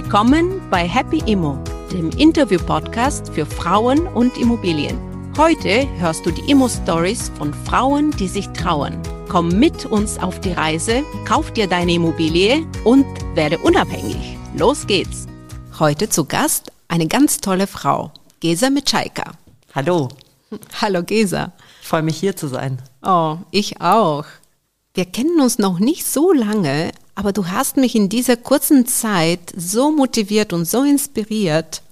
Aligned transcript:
Willkommen 0.00 0.60
bei 0.70 0.86
Happy 0.86 1.20
Immo, 1.26 1.58
dem 1.92 2.10
Interview-Podcast 2.10 3.34
für 3.34 3.44
Frauen 3.44 4.06
und 4.06 4.38
Immobilien. 4.38 4.96
Heute 5.36 5.88
hörst 5.98 6.24
du 6.24 6.30
die 6.30 6.48
Immo-Stories 6.48 7.32
von 7.36 7.52
Frauen, 7.52 8.12
die 8.12 8.28
sich 8.28 8.46
trauen. 8.50 9.02
Komm 9.28 9.48
mit 9.48 9.86
uns 9.86 10.16
auf 10.16 10.38
die 10.38 10.52
Reise, 10.52 11.02
kauf 11.24 11.52
dir 11.52 11.66
deine 11.66 11.94
Immobilie 11.94 12.64
und 12.84 13.06
werde 13.34 13.58
unabhängig. 13.58 14.38
Los 14.56 14.86
geht's! 14.86 15.26
Heute 15.80 16.08
zu 16.08 16.26
Gast 16.26 16.70
eine 16.86 17.08
ganz 17.08 17.40
tolle 17.40 17.66
Frau, 17.66 18.12
Gesa 18.38 18.70
Mitschaika. 18.70 19.32
Hallo. 19.74 20.10
Hallo 20.80 21.02
Gesa. 21.02 21.54
Ich 21.82 21.88
freue 21.88 22.02
mich 22.02 22.18
hier 22.18 22.36
zu 22.36 22.46
sein. 22.46 22.78
Oh, 23.02 23.38
ich 23.50 23.80
auch. 23.80 24.26
Wir 24.94 25.06
kennen 25.06 25.40
uns 25.40 25.58
noch 25.58 25.80
nicht 25.80 26.06
so 26.06 26.32
lange, 26.32 26.92
aber 27.18 27.32
du 27.32 27.48
hast 27.48 27.76
mich 27.76 27.96
in 27.96 28.08
dieser 28.08 28.36
kurzen 28.36 28.86
Zeit 28.86 29.40
so 29.56 29.90
motiviert 29.90 30.52
und 30.52 30.66
so 30.66 30.84
inspiriert. 30.84 31.82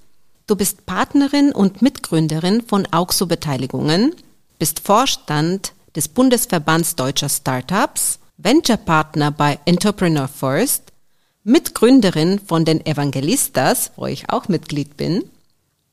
Du 0.47 0.55
bist 0.55 0.85
Partnerin 0.85 1.51
und 1.51 1.81
Mitgründerin 1.81 2.61
von 2.61 2.87
Auxo 2.93 3.25
Beteiligungen, 3.25 4.15
bist 4.57 4.79
Vorstand 4.79 5.73
des 5.97 6.07
Bundesverbands 6.07 6.95
deutscher 6.95 7.27
Startups, 7.27 8.19
Venture-Partner 8.37 9.31
bei 9.31 9.59
Entrepreneur 9.65 10.29
First, 10.29 10.93
Mitgründerin 11.43 12.39
von 12.39 12.63
den 12.63 12.85
Evangelistas, 12.85 13.91
wo 13.97 14.05
ich 14.05 14.29
auch 14.29 14.47
Mitglied 14.47 14.95
bin, 14.95 15.25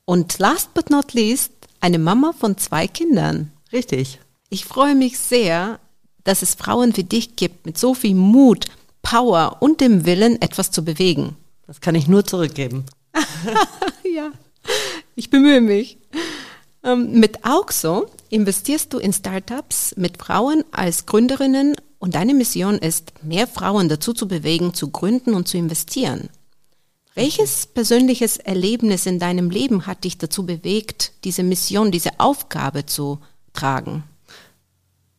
und 0.05 0.39
last 0.39 0.73
but 0.73 0.89
not 0.89 1.11
least 1.11 1.51
eine 1.81 1.99
Mama 1.99 2.31
von 2.31 2.57
zwei 2.57 2.87
Kindern. 2.87 3.51
Richtig. 3.73 4.17
Ich 4.49 4.63
freue 4.63 4.95
mich 4.95 5.19
sehr, 5.19 5.81
dass 6.23 6.41
es 6.41 6.55
Frauen 6.55 6.95
wie 6.95 7.03
dich 7.03 7.35
gibt 7.35 7.65
mit 7.65 7.77
so 7.77 7.93
viel 7.93 8.15
Mut, 8.15 8.67
Power 9.05 9.57
und 9.59 9.81
dem 9.81 10.05
Willen, 10.05 10.41
etwas 10.41 10.71
zu 10.71 10.83
bewegen. 10.83 11.37
Das 11.67 11.79
kann 11.79 11.93
ich 11.93 12.07
nur 12.07 12.25
zurückgeben. 12.25 12.85
ja, 14.03 14.31
ich 15.13 15.29
bemühe 15.29 15.61
mich. 15.61 15.99
Ähm, 16.83 17.19
mit 17.19 17.45
Auxo 17.45 18.07
investierst 18.29 18.91
du 18.91 18.97
in 18.97 19.13
Startups 19.13 19.95
mit 19.95 20.17
Frauen 20.17 20.63
als 20.71 21.05
Gründerinnen 21.05 21.75
und 21.99 22.15
deine 22.15 22.33
Mission 22.33 22.79
ist, 22.79 23.13
mehr 23.23 23.47
Frauen 23.47 23.89
dazu 23.89 24.11
zu 24.11 24.27
bewegen, 24.27 24.73
zu 24.73 24.89
gründen 24.89 25.35
und 25.35 25.47
zu 25.47 25.57
investieren. 25.57 26.29
Welches 27.13 27.67
persönliches 27.67 28.37
Erlebnis 28.37 29.05
in 29.05 29.19
deinem 29.19 29.51
Leben 29.51 29.85
hat 29.85 30.03
dich 30.03 30.17
dazu 30.17 30.47
bewegt, 30.47 31.13
diese 31.23 31.43
Mission, 31.43 31.91
diese 31.91 32.19
Aufgabe 32.19 32.87
zu 32.87 33.19
tragen? 33.53 34.03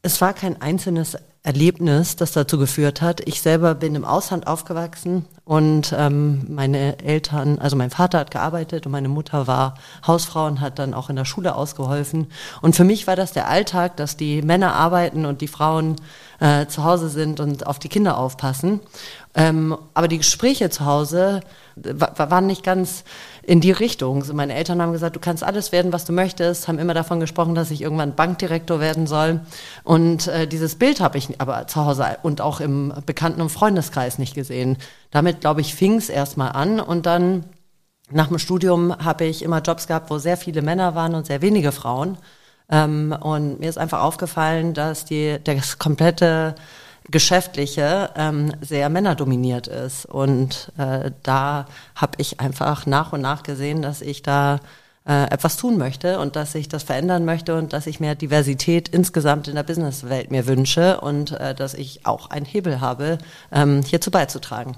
Es 0.03 0.21
war 0.21 0.35
kein 0.35 0.61
einzelnes 0.61 1.17
Erlebnis, 1.47 2.17
das 2.17 2.33
dazu 2.33 2.59
geführt 2.59 3.01
hat. 3.01 3.21
Ich 3.27 3.41
selber 3.41 3.77
bin 3.77 3.95
im 3.95 4.05
Ausland 4.05 4.49
aufgewachsen 4.49 5.25
und 5.45 5.95
ähm, 5.97 6.45
meine 6.49 6.99
Eltern, 6.99 7.61
also 7.61 7.77
mein 7.77 7.91
Vater 7.91 8.19
hat 8.19 8.33
gearbeitet 8.33 8.85
und 8.85 8.91
meine 8.91 9.09
Mutter 9.09 9.47
war 9.47 9.75
Hausfrau 10.05 10.47
und 10.47 10.61
hat 10.61 10.81
dann 10.81 10.93
auch 10.93 11.09
in 11.09 11.15
der 11.15 11.25
Schule 11.25 11.55
ausgeholfen. 11.55 12.27
Und 12.63 12.75
für 12.75 12.83
mich 12.83 13.07
war 13.07 13.15
das 13.15 13.33
der 13.33 13.49
Alltag, 13.49 13.97
dass 13.97 14.17
die 14.17 14.43
Männer 14.43 14.75
arbeiten 14.75 15.25
und 15.25 15.41
die 15.41 15.47
Frauen 15.47 15.95
äh, 16.41 16.67
zu 16.67 16.83
Hause 16.83 17.09
sind 17.09 17.39
und 17.39 17.65
auf 17.65 17.79
die 17.79 17.89
Kinder 17.89 18.19
aufpassen. 18.19 18.81
Ähm, 19.37 19.79
aber 19.95 20.09
die 20.09 20.19
Gespräche 20.19 20.69
zu 20.69 20.85
Hause 20.85 21.43
waren 21.77 22.47
nicht 22.47 22.63
ganz 22.63 23.05
in 23.43 23.61
die 23.61 23.71
Richtung. 23.71 24.25
So 24.25 24.33
meine 24.33 24.55
Eltern 24.55 24.81
haben 24.81 24.93
gesagt, 24.93 25.15
du 25.15 25.21
kannst 25.21 25.45
alles 25.45 25.73
werden, 25.73 25.93
was 25.93 26.05
du 26.05 26.13
möchtest, 26.13 26.69
haben 26.69 26.79
immer 26.79 26.95
davon 26.95 27.21
gesprochen, 27.21 27.55
dass 27.55 27.71
ich 27.71 27.83
irgendwann 27.83 28.15
Bankdirektor 28.15 28.81
werden 28.81 29.07
soll. 29.07 29.41
Und 29.85 30.27
äh, 30.29 30.47
dieses 30.47 30.77
Bild 30.77 31.01
habe 31.01 31.19
ich 31.19 31.41
aber 31.41 31.67
zu 31.67 31.85
Hause 31.85 32.17
und 32.23 32.41
auch 32.41 32.61
im 32.61 32.93
Bekannten- 33.05 33.43
und 33.43 33.51
Freundeskreis 33.51 34.19
nicht 34.19 34.35
gesehen. 34.35 34.79
Damit, 35.11 35.41
glaube 35.41 35.61
ich, 35.61 35.75
fing 35.75 35.97
es 35.97 36.09
erstmal 36.09 36.53
an 36.53 36.81
und 36.81 37.07
dann 37.07 37.45
nach 38.11 38.29
dem 38.29 38.39
Studium 38.39 38.97
habe 39.05 39.25
ich 39.25 39.43
immer 39.43 39.61
Jobs 39.61 39.87
gehabt, 39.87 40.11
wo 40.11 40.19
sehr 40.19 40.37
viele 40.37 40.63
Männer 40.63 40.95
waren 40.95 41.15
und 41.15 41.27
sehr 41.27 41.43
wenige 41.43 41.73
Frauen. 41.73 42.19
Ähm, 42.71 43.15
und 43.21 43.61
mir 43.61 43.69
ist 43.69 43.79
einfach 43.79 44.01
aufgefallen, 44.01 44.75
dass 44.75 45.05
die, 45.05 45.39
das 45.43 45.79
komplette 45.79 46.55
Geschäftliche 47.11 48.11
ähm, 48.17 48.53
sehr 48.61 48.89
männerdominiert 48.89 49.69
ist. 49.69 50.07
Und 50.07 50.73
äh, 50.77 51.11
da 51.23 51.67
habe 51.95 52.13
ich 52.19 52.41
einfach 52.41 52.87
nach 52.87 53.13
und 53.13 53.21
nach 53.21 53.43
gesehen, 53.43 53.83
dass 53.83 54.03
ich 54.03 54.23
da 54.23 54.61
äh, 55.07 55.31
etwas 55.31 55.57
tun 55.57 55.79
möchte 55.79 56.19
und 56.19 56.37
dass 56.37 56.55
ich 56.55 56.69
das 56.69 56.83
verändern 56.83 57.25
möchte 57.25 57.57
und 57.57 57.73
dass 57.73 57.87
ich 57.87 58.01
mehr 58.01 58.15
Diversität 58.15 58.89
insgesamt 58.89 59.47
in 59.49 59.55
der 59.55 59.63
Businesswelt 59.63 60.31
mir 60.31 60.47
wünsche 60.47 61.01
und 61.01 61.31
äh, 61.33 61.55
dass 61.55 61.75
ich 61.75 62.05
auch 62.07 62.31
einen 62.31 62.47
Hebel 62.47 62.81
habe, 62.81 63.19
ähm, 63.53 63.83
hierzu 63.83 64.11
beizutragen. 64.11 64.77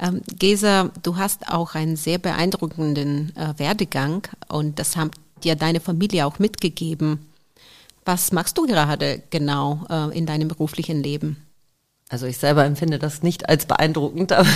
Ähm, 0.00 0.22
Gesa, 0.38 0.90
du 1.02 1.16
hast 1.16 1.48
auch 1.52 1.74
einen 1.74 1.96
sehr 1.96 2.18
beeindruckenden 2.18 3.36
äh, 3.36 3.58
Werdegang 3.58 4.26
und 4.48 4.78
das 4.78 4.96
haben 4.96 5.10
dir 5.44 5.54
deine 5.54 5.80
Familie 5.80 6.26
auch 6.26 6.38
mitgegeben. 6.38 7.31
Was 8.04 8.32
machst 8.32 8.58
du 8.58 8.66
gerade 8.66 9.22
genau 9.30 9.84
äh, 9.88 10.16
in 10.16 10.26
deinem 10.26 10.48
beruflichen 10.48 11.02
Leben? 11.02 11.46
Also 12.12 12.26
ich 12.26 12.36
selber 12.36 12.66
empfinde 12.66 12.98
das 12.98 13.22
nicht 13.22 13.48
als 13.48 13.64
beeindruckend, 13.64 14.32
aber 14.34 14.48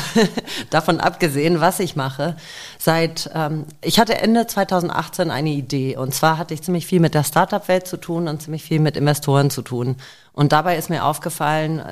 davon 0.69 1.01
abgesehen, 1.01 1.59
was 1.59 1.81
ich 1.81 1.97
mache. 1.97 2.37
Seit 2.79 3.31
ähm, 3.35 3.65
ich 3.81 3.99
hatte 3.99 4.19
Ende 4.19 4.47
2018 4.47 5.31
eine 5.31 5.49
Idee 5.49 5.97
und 5.97 6.15
zwar 6.15 6.37
hatte 6.37 6.53
ich 6.53 6.63
ziemlich 6.63 6.87
viel 6.87 7.01
mit 7.01 7.15
der 7.15 7.25
Startup-Welt 7.25 7.87
zu 7.87 7.97
tun 7.97 8.29
und 8.29 8.43
ziemlich 8.43 8.63
viel 8.63 8.79
mit 8.79 8.97
Investoren 8.97 9.49
zu 9.49 9.63
tun. 9.63 9.97
Und 10.35 10.53
dabei 10.53 10.77
ist 10.77 10.91
mir 10.91 11.07
aufgefallen, 11.07 11.83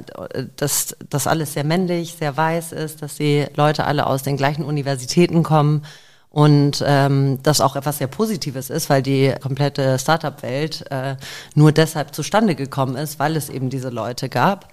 dass 0.57 0.97
das 1.09 1.27
alles 1.27 1.55
sehr 1.55 1.65
männlich, 1.65 2.17
sehr 2.19 2.37
weiß 2.37 2.73
ist, 2.73 3.01
dass 3.01 3.15
die 3.15 3.47
Leute 3.55 3.85
alle 3.85 4.07
aus 4.07 4.23
den 4.23 4.37
gleichen 4.37 4.65
Universitäten 4.65 5.43
kommen 5.43 5.87
und 6.35 6.83
ähm, 6.85 7.39
das 7.45 7.61
auch 7.61 7.77
etwas 7.77 7.99
sehr 7.99 8.09
Positives 8.09 8.69
ist, 8.69 8.91
weil 8.91 9.03
die 9.03 9.33
komplette 9.41 10.01
Startup-Welt 10.01 10.85
äh, 10.91 11.15
nur 11.55 11.71
deshalb 11.71 12.13
zustande 12.13 12.57
gekommen 12.57 12.97
ist, 12.97 13.21
weil 13.21 13.37
es 13.37 13.49
eben 13.49 13.71
diese 13.71 13.89
Leute 13.89 14.29
gab. 14.29 14.67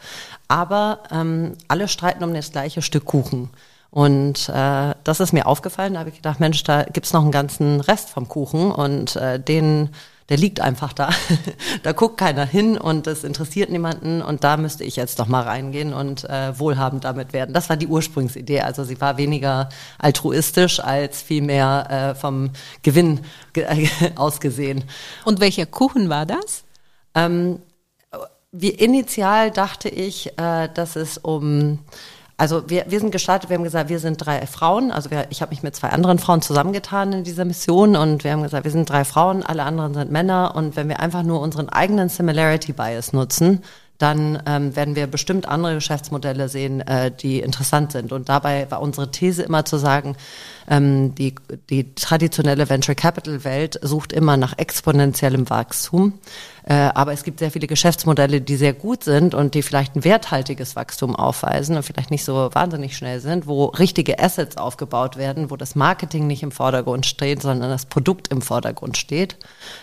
Aber 0.47 1.01
ähm, 1.11 1.53
alle 1.67 1.87
streiten 1.87 2.23
um 2.23 2.33
das 2.33 2.51
gleiche 2.51 2.81
Stück 2.81 3.05
Kuchen. 3.05 3.51
Und 3.91 4.49
äh, 4.49 4.95
das 5.03 5.19
ist 5.19 5.33
mir 5.33 5.45
aufgefallen. 5.45 5.93
Da 5.93 5.99
habe 5.99 6.09
ich 6.09 6.15
gedacht, 6.15 6.39
Mensch, 6.39 6.63
da 6.63 6.81
gibt's 6.81 7.13
noch 7.13 7.21
einen 7.21 7.31
ganzen 7.31 7.79
Rest 7.79 8.09
vom 8.09 8.27
Kuchen 8.27 8.71
und 8.71 9.15
äh, 9.17 9.39
den 9.39 9.89
der 10.31 10.37
liegt 10.37 10.61
einfach 10.61 10.93
da. 10.93 11.09
da 11.83 11.91
guckt 11.91 12.17
keiner 12.17 12.45
hin 12.45 12.77
und 12.77 13.05
es 13.05 13.25
interessiert 13.25 13.69
niemanden 13.69 14.21
und 14.21 14.45
da 14.45 14.55
müsste 14.55 14.85
ich 14.85 14.95
jetzt 14.95 15.19
doch 15.19 15.27
mal 15.27 15.41
reingehen 15.41 15.93
und 15.93 16.23
äh, 16.23 16.57
wohlhabend 16.57 17.03
damit 17.03 17.33
werden. 17.33 17.53
Das 17.53 17.67
war 17.67 17.75
die 17.75 17.87
Ursprungsidee. 17.87 18.61
Also 18.61 18.85
sie 18.85 19.01
war 19.01 19.17
weniger 19.17 19.67
altruistisch 19.99 20.79
als 20.79 21.21
vielmehr 21.21 22.13
äh, 22.13 22.15
vom 22.15 22.51
Gewinn 22.81 23.19
ge 23.51 23.89
ausgesehen. 24.15 24.85
Und 25.25 25.41
welcher 25.41 25.65
Kuchen 25.65 26.07
war 26.07 26.25
das? 26.25 26.63
Ähm, 27.13 27.59
wie 28.53 28.69
initial 28.69 29.51
dachte 29.51 29.89
ich, 29.89 30.39
äh, 30.39 30.69
dass 30.73 30.95
es 30.95 31.17
um 31.17 31.79
also 32.41 32.67
wir, 32.67 32.85
wir 32.87 32.99
sind 32.99 33.11
gestartet, 33.11 33.51
wir 33.51 33.57
haben 33.57 33.63
gesagt, 33.63 33.89
wir 33.89 33.99
sind 33.99 34.25
drei 34.25 34.47
Frauen. 34.47 34.89
Also 34.89 35.11
wir, 35.11 35.27
ich 35.29 35.43
habe 35.43 35.51
mich 35.51 35.61
mit 35.61 35.75
zwei 35.75 35.89
anderen 35.89 36.17
Frauen 36.17 36.41
zusammengetan 36.41 37.13
in 37.13 37.23
dieser 37.23 37.45
Mission 37.45 37.95
und 37.95 38.23
wir 38.23 38.31
haben 38.31 38.41
gesagt, 38.41 38.63
wir 38.63 38.71
sind 38.71 38.89
drei 38.89 39.05
Frauen, 39.05 39.43
alle 39.43 39.61
anderen 39.61 39.93
sind 39.93 40.11
Männer 40.11 40.55
und 40.55 40.75
wenn 40.75 40.89
wir 40.89 41.01
einfach 41.01 41.21
nur 41.21 41.39
unseren 41.39 41.69
eigenen 41.69 42.09
Similarity 42.09 42.73
Bias 42.73 43.13
nutzen, 43.13 43.61
dann 43.99 44.41
ähm, 44.47 44.75
werden 44.75 44.95
wir 44.95 45.05
bestimmt 45.05 45.47
andere 45.47 45.75
Geschäftsmodelle 45.75 46.49
sehen, 46.49 46.81
äh, 46.81 47.11
die 47.11 47.41
interessant 47.41 47.91
sind. 47.91 48.11
Und 48.11 48.29
dabei 48.29 48.65
war 48.71 48.81
unsere 48.81 49.11
These 49.11 49.43
immer 49.43 49.63
zu 49.63 49.77
sagen, 49.77 50.15
ähm, 50.67 51.13
die, 51.13 51.35
die 51.69 51.93
traditionelle 51.93 52.67
Venture 52.67 52.95
Capital 52.95 53.43
Welt 53.43 53.79
sucht 53.83 54.11
immer 54.11 54.37
nach 54.37 54.57
exponentiellem 54.57 55.47
Wachstum. 55.51 56.13
Äh, 56.63 56.73
aber 56.73 57.13
es 57.13 57.23
gibt 57.23 57.39
sehr 57.39 57.51
viele 57.51 57.67
Geschäftsmodelle, 57.67 58.41
die 58.41 58.55
sehr 58.55 58.73
gut 58.73 59.03
sind 59.03 59.33
und 59.33 59.55
die 59.55 59.61
vielleicht 59.61 59.95
ein 59.95 60.03
werthaltiges 60.03 60.75
Wachstum 60.75 61.15
aufweisen 61.15 61.75
und 61.75 61.83
vielleicht 61.83 62.11
nicht 62.11 62.23
so 62.23 62.49
wahnsinnig 62.53 62.95
schnell 62.95 63.19
sind, 63.19 63.47
wo 63.47 63.65
richtige 63.65 64.19
Assets 64.19 64.57
aufgebaut 64.57 65.17
werden, 65.17 65.49
wo 65.49 65.57
das 65.57 65.75
Marketing 65.75 66.27
nicht 66.27 66.43
im 66.43 66.51
Vordergrund 66.51 67.05
steht, 67.05 67.41
sondern 67.41 67.69
das 67.69 67.85
Produkt 67.85 68.27
im 68.27 68.41
Vordergrund 68.41 68.97
steht. 68.97 69.37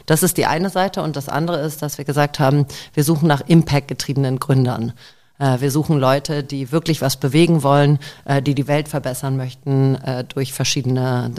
Das 0.06 0.23
ist 0.23 0.37
die 0.37 0.47
eine 0.47 0.70
Seite 0.70 1.03
und 1.03 1.17
das 1.17 1.29
andere 1.29 1.61
ist, 1.61 1.82
dass 1.82 1.99
wir 1.99 2.05
gesagt 2.05 2.38
haben, 2.38 2.67
wir 2.94 3.05
suchen 3.05 3.26
nach 3.26 3.43
Impact-getriebenen 3.47 4.38
Gründern. 4.38 4.93
Äh, 5.41 5.61
wir 5.61 5.73
suchen 5.73 5.99
Leute, 5.99 6.44
die 6.44 6.70
wirklich 6.70 7.03
was 7.03 7.17
bewegen 7.17 7.64
wollen, 7.64 7.99
äh, 8.25 8.41
die 8.41 8.55
die 8.55 8.69
Welt 8.69 8.88
verbessern 8.88 9.37
möchten 9.37 9.99
durch 10.29 10.53
verschiedene 10.53 11.31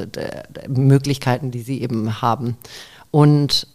Möglichkeiten, 0.67 1.51
die 1.51 1.61
sie 1.61 1.81
eben 1.81 2.21
haben. 2.21 2.57
Und 3.11 3.67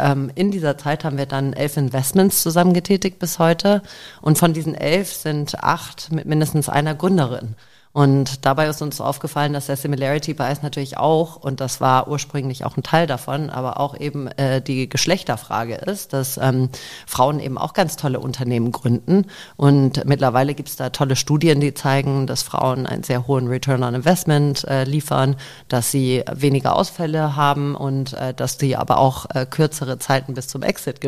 ähm, 0.00 0.30
in 0.34 0.50
dieser 0.50 0.78
Zeit 0.78 1.04
haben 1.04 1.18
wir 1.18 1.26
dann 1.26 1.52
elf 1.52 1.76
Investments 1.76 2.42
zusammengetätigt 2.42 3.18
bis 3.18 3.38
heute. 3.38 3.82
Und 4.20 4.38
von 4.38 4.52
diesen 4.52 4.74
elf 4.74 5.12
sind 5.12 5.62
acht 5.62 6.10
mit 6.12 6.26
mindestens 6.26 6.68
einer 6.68 6.94
Gründerin. 6.94 7.54
Und 7.92 8.46
dabei 8.46 8.68
ist 8.68 8.82
uns 8.82 9.00
aufgefallen, 9.00 9.52
dass 9.52 9.66
der 9.66 9.76
Similarity 9.76 10.34
Bias 10.34 10.62
natürlich 10.62 10.96
auch, 10.96 11.34
und 11.34 11.60
das 11.60 11.80
war 11.80 12.06
ursprünglich 12.06 12.64
auch 12.64 12.76
ein 12.76 12.84
Teil 12.84 13.08
davon, 13.08 13.50
aber 13.50 13.80
auch 13.80 13.98
eben 13.98 14.28
äh, 14.28 14.62
die 14.62 14.88
Geschlechterfrage 14.88 15.74
ist, 15.74 16.12
dass 16.12 16.38
ähm, 16.38 16.68
Frauen 17.04 17.40
eben 17.40 17.58
auch 17.58 17.72
ganz 17.72 17.96
tolle 17.96 18.20
Unternehmen 18.20 18.70
gründen. 18.70 19.26
Und 19.56 20.04
mittlerweile 20.04 20.54
gibt 20.54 20.68
es 20.68 20.76
da 20.76 20.90
tolle 20.90 21.16
Studien, 21.16 21.60
die 21.60 21.74
zeigen, 21.74 22.28
dass 22.28 22.44
Frauen 22.44 22.86
einen 22.86 23.02
sehr 23.02 23.26
hohen 23.26 23.48
Return 23.48 23.82
on 23.82 23.96
Investment 23.96 24.62
äh, 24.68 24.84
liefern, 24.84 25.34
dass 25.66 25.90
sie 25.90 26.22
weniger 26.32 26.76
Ausfälle 26.76 27.34
haben 27.34 27.74
und 27.74 28.12
äh, 28.12 28.32
dass 28.34 28.56
sie 28.56 28.76
aber 28.76 28.98
auch 28.98 29.26
äh, 29.34 29.46
kürzere 29.46 29.98
Zeiten 29.98 30.34
bis 30.34 30.46
zum 30.46 30.62
Exit 30.62 31.00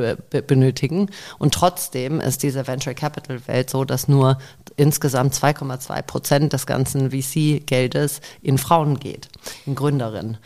benötigen. 0.48 1.10
Und 1.38 1.54
trotzdem 1.54 2.20
ist 2.20 2.42
diese 2.42 2.66
Venture 2.66 2.94
Capital 2.94 3.46
Welt 3.46 3.70
so, 3.70 3.84
dass 3.84 4.08
nur 4.08 4.38
insgesamt 4.76 5.34
2,2 5.34 6.02
Prozent 6.02 6.52
des 6.52 6.66
ganzen 6.72 7.10
VC-Geldes 7.10 8.20
in 8.40 8.58
Frauen 8.58 8.98
geht, 8.98 9.28
in 9.66 9.74
Gründerinnen. 9.74 10.38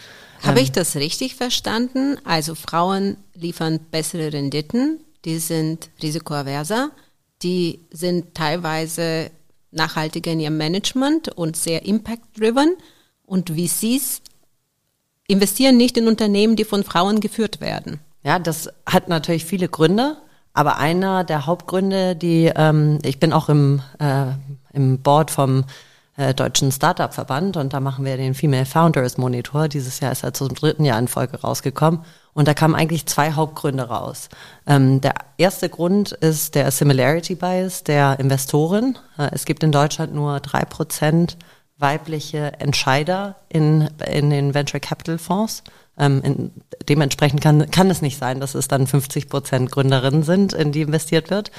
Habe 0.43 0.61
ich 0.61 0.69
ähm, 0.69 0.75
das 0.75 0.96
richtig 0.96 1.37
verstanden? 1.37 2.19
Also 2.25 2.55
Frauen 2.55 3.17
liefern 3.34 3.81
bessere 3.90 4.32
Renditen, 4.32 5.00
die 5.25 5.38
sind 5.38 5.88
risikoaverser, 6.02 6.90
die 7.43 7.81
sind 7.90 8.34
teilweise 8.34 9.31
nachhaltiger 9.70 10.32
in 10.32 10.40
ihrem 10.40 10.56
Management 10.56 11.28
und 11.28 11.56
sehr 11.56 11.87
impact-driven 11.87 12.76
und 13.25 13.50
VCs 13.50 14.22
investieren 15.29 15.76
nicht 15.76 15.96
in 15.96 16.08
Unternehmen, 16.08 16.56
die 16.56 16.64
von 16.64 16.84
Frauen 16.84 17.20
geführt 17.20 17.61
werden. 17.61 18.00
Ja, 18.22 18.38
das 18.38 18.69
hat 18.87 19.08
natürlich 19.08 19.44
viele 19.44 19.69
Gründe. 19.69 20.17
Aber 20.56 20.79
einer 20.79 21.22
der 21.22 21.44
Hauptgründe, 21.44 22.17
die 22.17 22.50
ähm, 22.56 22.99
ich 23.05 23.20
bin 23.20 23.34
auch 23.34 23.50
im, 23.50 23.82
äh, 23.99 24.29
im 24.72 25.02
Board 25.02 25.31
vom 25.31 25.64
äh, 26.17 26.35
Deutschen 26.35 26.73
Startup-Verband 26.73 27.57
und 27.57 27.73
da 27.73 27.81
machen 27.81 28.05
wir 28.05 28.17
den 28.17 28.35
Female 28.35 28.67
Founders 28.67 29.19
Monitor. 29.19 29.69
Dieses 29.69 30.01
Jahr 30.01 30.13
ist 30.13 30.25
er 30.25 30.33
zum 30.33 30.55
dritten 30.55 30.85
Jahr 30.85 30.99
in 30.99 31.09
Folge 31.09 31.41
rausgekommen. 31.41 32.01
Und 32.33 32.49
da 32.49 32.55
kamen 32.55 32.75
eigentlich 32.75 33.07
zwei 33.07 33.33
Hauptgründe 33.33 33.85
raus. 33.85 34.29
Ähm, 34.67 35.01
der 35.01 35.15
erste 35.39 35.71
Grund 35.71 36.13
ist 36.13 36.55
der 36.55 36.71
Similarity 36.71 37.35
Bias 37.35 37.83
der 37.83 38.19
Investoren. 38.21 38.99
Äh, 39.19 39.31
es 39.33 39.47
gibt 39.47 39.63
in 39.63 39.73
Deutschland 39.73 40.15
nur 40.15 40.41
drei 40.41 40.65
Prozent 40.65 41.39
weibliche 41.79 42.53
Entscheider 42.59 43.37
in, 43.49 43.89
in 44.07 44.31
den 44.31 44.55
Venture 44.55 44.81
Capital 44.81 45.19
Fonds. 45.19 45.63
Ähm, 45.99 46.21
in, 46.23 46.51
dementsprechend 46.89 47.41
kann, 47.41 47.71
kann 47.71 47.91
es 47.91 48.03
nicht 48.03 48.19
sein, 48.19 48.41
dass 48.41 48.55
es 48.55 48.69
dann 48.69 48.87
50 48.87 49.29
Prozent 49.29 49.71
Gründerinnen 49.71 50.23
sind, 50.23 50.53
in 50.53 50.73
die 50.73 50.83
investiert 50.83 51.31
wird. 51.31 51.51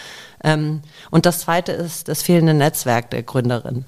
Ähm, 0.44 0.82
und 1.10 1.26
das 1.26 1.40
zweite 1.40 1.72
ist 1.72 2.08
das 2.08 2.22
fehlende 2.22 2.54
Netzwerk 2.54 3.10
der 3.10 3.24
Gründerinnen. 3.24 3.86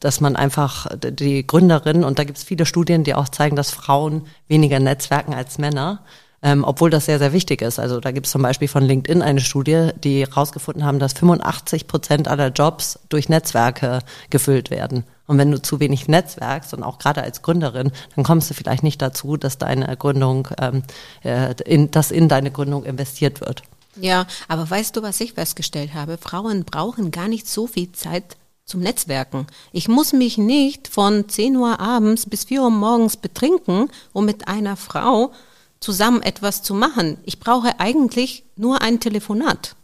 Dass 0.00 0.20
man 0.20 0.36
einfach 0.36 0.86
die 0.96 1.46
Gründerinnen, 1.46 2.04
und 2.04 2.18
da 2.18 2.24
gibt 2.24 2.38
es 2.38 2.44
viele 2.44 2.66
Studien, 2.66 3.04
die 3.04 3.14
auch 3.14 3.28
zeigen, 3.28 3.56
dass 3.56 3.70
Frauen 3.70 4.26
weniger 4.48 4.80
netzwerken 4.80 5.34
als 5.34 5.58
Männer 5.58 6.00
ähm, 6.42 6.64
obwohl 6.64 6.90
das 6.90 7.06
sehr, 7.06 7.18
sehr 7.18 7.32
wichtig 7.32 7.62
ist. 7.62 7.78
Also 7.78 7.98
da 7.98 8.12
gibt 8.12 8.26
es 8.26 8.32
zum 8.32 8.42
Beispiel 8.42 8.68
von 8.68 8.84
LinkedIn 8.84 9.20
eine 9.20 9.40
Studie, 9.40 9.90
die 10.04 10.20
herausgefunden 10.20 10.84
haben, 10.84 10.98
dass 10.98 11.14
85 11.14 11.88
Prozent 11.88 12.28
aller 12.28 12.48
Jobs 12.48 13.00
durch 13.08 13.28
Netzwerke 13.28 14.00
gefüllt 14.30 14.70
werden. 14.70 15.04
Und 15.26 15.38
wenn 15.38 15.50
du 15.50 15.60
zu 15.60 15.80
wenig 15.80 16.06
netzwerkst 16.06 16.72
und 16.72 16.84
auch 16.84 16.98
gerade 16.98 17.22
als 17.22 17.42
Gründerin, 17.42 17.90
dann 18.14 18.24
kommst 18.24 18.48
du 18.48 18.54
vielleicht 18.54 18.84
nicht 18.84 19.02
dazu, 19.02 19.36
dass 19.36 19.58
deine 19.58 19.96
Gründung, 19.96 20.48
ähm, 20.60 20.82
äh, 21.24 21.54
in, 21.64 21.90
dass 21.90 22.10
in 22.10 22.28
deine 22.28 22.50
Gründung 22.52 22.84
investiert 22.84 23.40
wird. 23.40 23.62
Ja, 23.98 24.26
aber 24.46 24.68
weißt 24.68 24.94
du, 24.94 25.02
was 25.02 25.20
ich 25.20 25.32
festgestellt 25.32 25.94
habe? 25.94 26.18
Frauen 26.18 26.64
brauchen 26.64 27.10
gar 27.10 27.28
nicht 27.28 27.48
so 27.48 27.66
viel 27.66 27.90
Zeit 27.92 28.36
zum 28.66 28.80
Netzwerken. 28.80 29.46
Ich 29.72 29.88
muss 29.88 30.12
mich 30.12 30.38
nicht 30.38 30.88
von 30.88 31.28
10 31.28 31.56
Uhr 31.56 31.78
abends 31.78 32.28
bis 32.28 32.44
4 32.44 32.62
Uhr 32.62 32.70
morgens 32.70 33.16
betrinken, 33.16 33.88
um 34.12 34.24
mit 34.24 34.48
einer 34.48 34.76
Frau 34.76 35.32
zusammen 35.78 36.20
etwas 36.22 36.62
zu 36.62 36.74
machen. 36.74 37.18
Ich 37.24 37.38
brauche 37.38 37.78
eigentlich 37.78 38.44
nur 38.56 38.82
ein 38.82 38.98
Telefonat. 38.98 39.76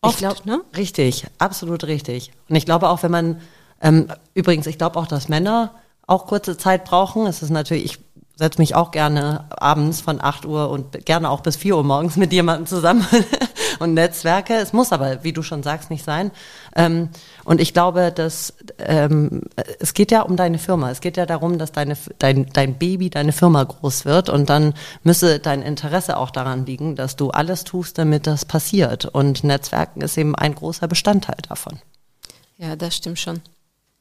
Oft, 0.00 0.14
ich 0.14 0.18
glaub, 0.18 0.46
ne? 0.46 0.62
Richtig, 0.74 1.26
absolut 1.38 1.84
richtig. 1.84 2.32
Und 2.48 2.56
ich 2.56 2.64
glaube 2.64 2.88
auch, 2.88 3.02
wenn 3.02 3.10
man, 3.10 3.40
ähm, 3.82 4.08
übrigens, 4.32 4.66
ich 4.66 4.78
glaube 4.78 4.98
auch, 4.98 5.06
dass 5.06 5.28
Männer 5.28 5.74
auch 6.06 6.26
kurze 6.26 6.56
Zeit 6.56 6.84
brauchen. 6.84 7.26
Es 7.26 7.42
ist 7.42 7.50
natürlich, 7.50 7.84
ich 7.84 7.98
setze 8.36 8.60
mich 8.60 8.74
auch 8.74 8.90
gerne 8.90 9.44
abends 9.50 10.00
von 10.00 10.20
8 10.20 10.44
Uhr 10.44 10.70
und 10.70 11.04
gerne 11.06 11.30
auch 11.30 11.40
bis 11.40 11.56
4 11.56 11.76
Uhr 11.76 11.84
morgens 11.84 12.16
mit 12.16 12.32
jemandem 12.32 12.66
zusammen 12.66 13.06
und 13.78 13.94
Netzwerke. 13.94 14.54
Es 14.54 14.72
muss 14.72 14.92
aber, 14.92 15.22
wie 15.22 15.32
du 15.32 15.42
schon 15.42 15.62
sagst, 15.62 15.90
nicht 15.90 16.04
sein. 16.04 16.32
Ähm, 16.74 17.10
und 17.44 17.60
ich 17.60 17.72
glaube, 17.72 18.10
dass 18.12 18.54
ähm, 18.78 19.42
es 19.78 19.94
geht 19.94 20.10
ja 20.10 20.22
um 20.22 20.36
deine 20.36 20.58
Firma. 20.58 20.90
Es 20.90 21.00
geht 21.00 21.16
ja 21.16 21.26
darum, 21.26 21.58
dass 21.58 21.70
deine, 21.70 21.96
dein, 22.18 22.46
dein 22.52 22.76
Baby, 22.76 23.08
deine 23.08 23.32
Firma 23.32 23.62
groß 23.62 24.04
wird. 24.04 24.28
Und 24.28 24.50
dann 24.50 24.74
müsse 25.04 25.38
dein 25.38 25.62
Interesse 25.62 26.16
auch 26.16 26.30
daran 26.30 26.66
liegen, 26.66 26.96
dass 26.96 27.14
du 27.14 27.30
alles 27.30 27.62
tust, 27.62 27.98
damit 27.98 28.26
das 28.26 28.44
passiert. 28.44 29.04
Und 29.04 29.44
Netzwerken 29.44 30.00
ist 30.00 30.18
eben 30.18 30.34
ein 30.34 30.56
großer 30.56 30.88
Bestandteil 30.88 31.38
davon. 31.48 31.78
Ja, 32.58 32.74
das 32.74 32.96
stimmt 32.96 33.20
schon. 33.20 33.42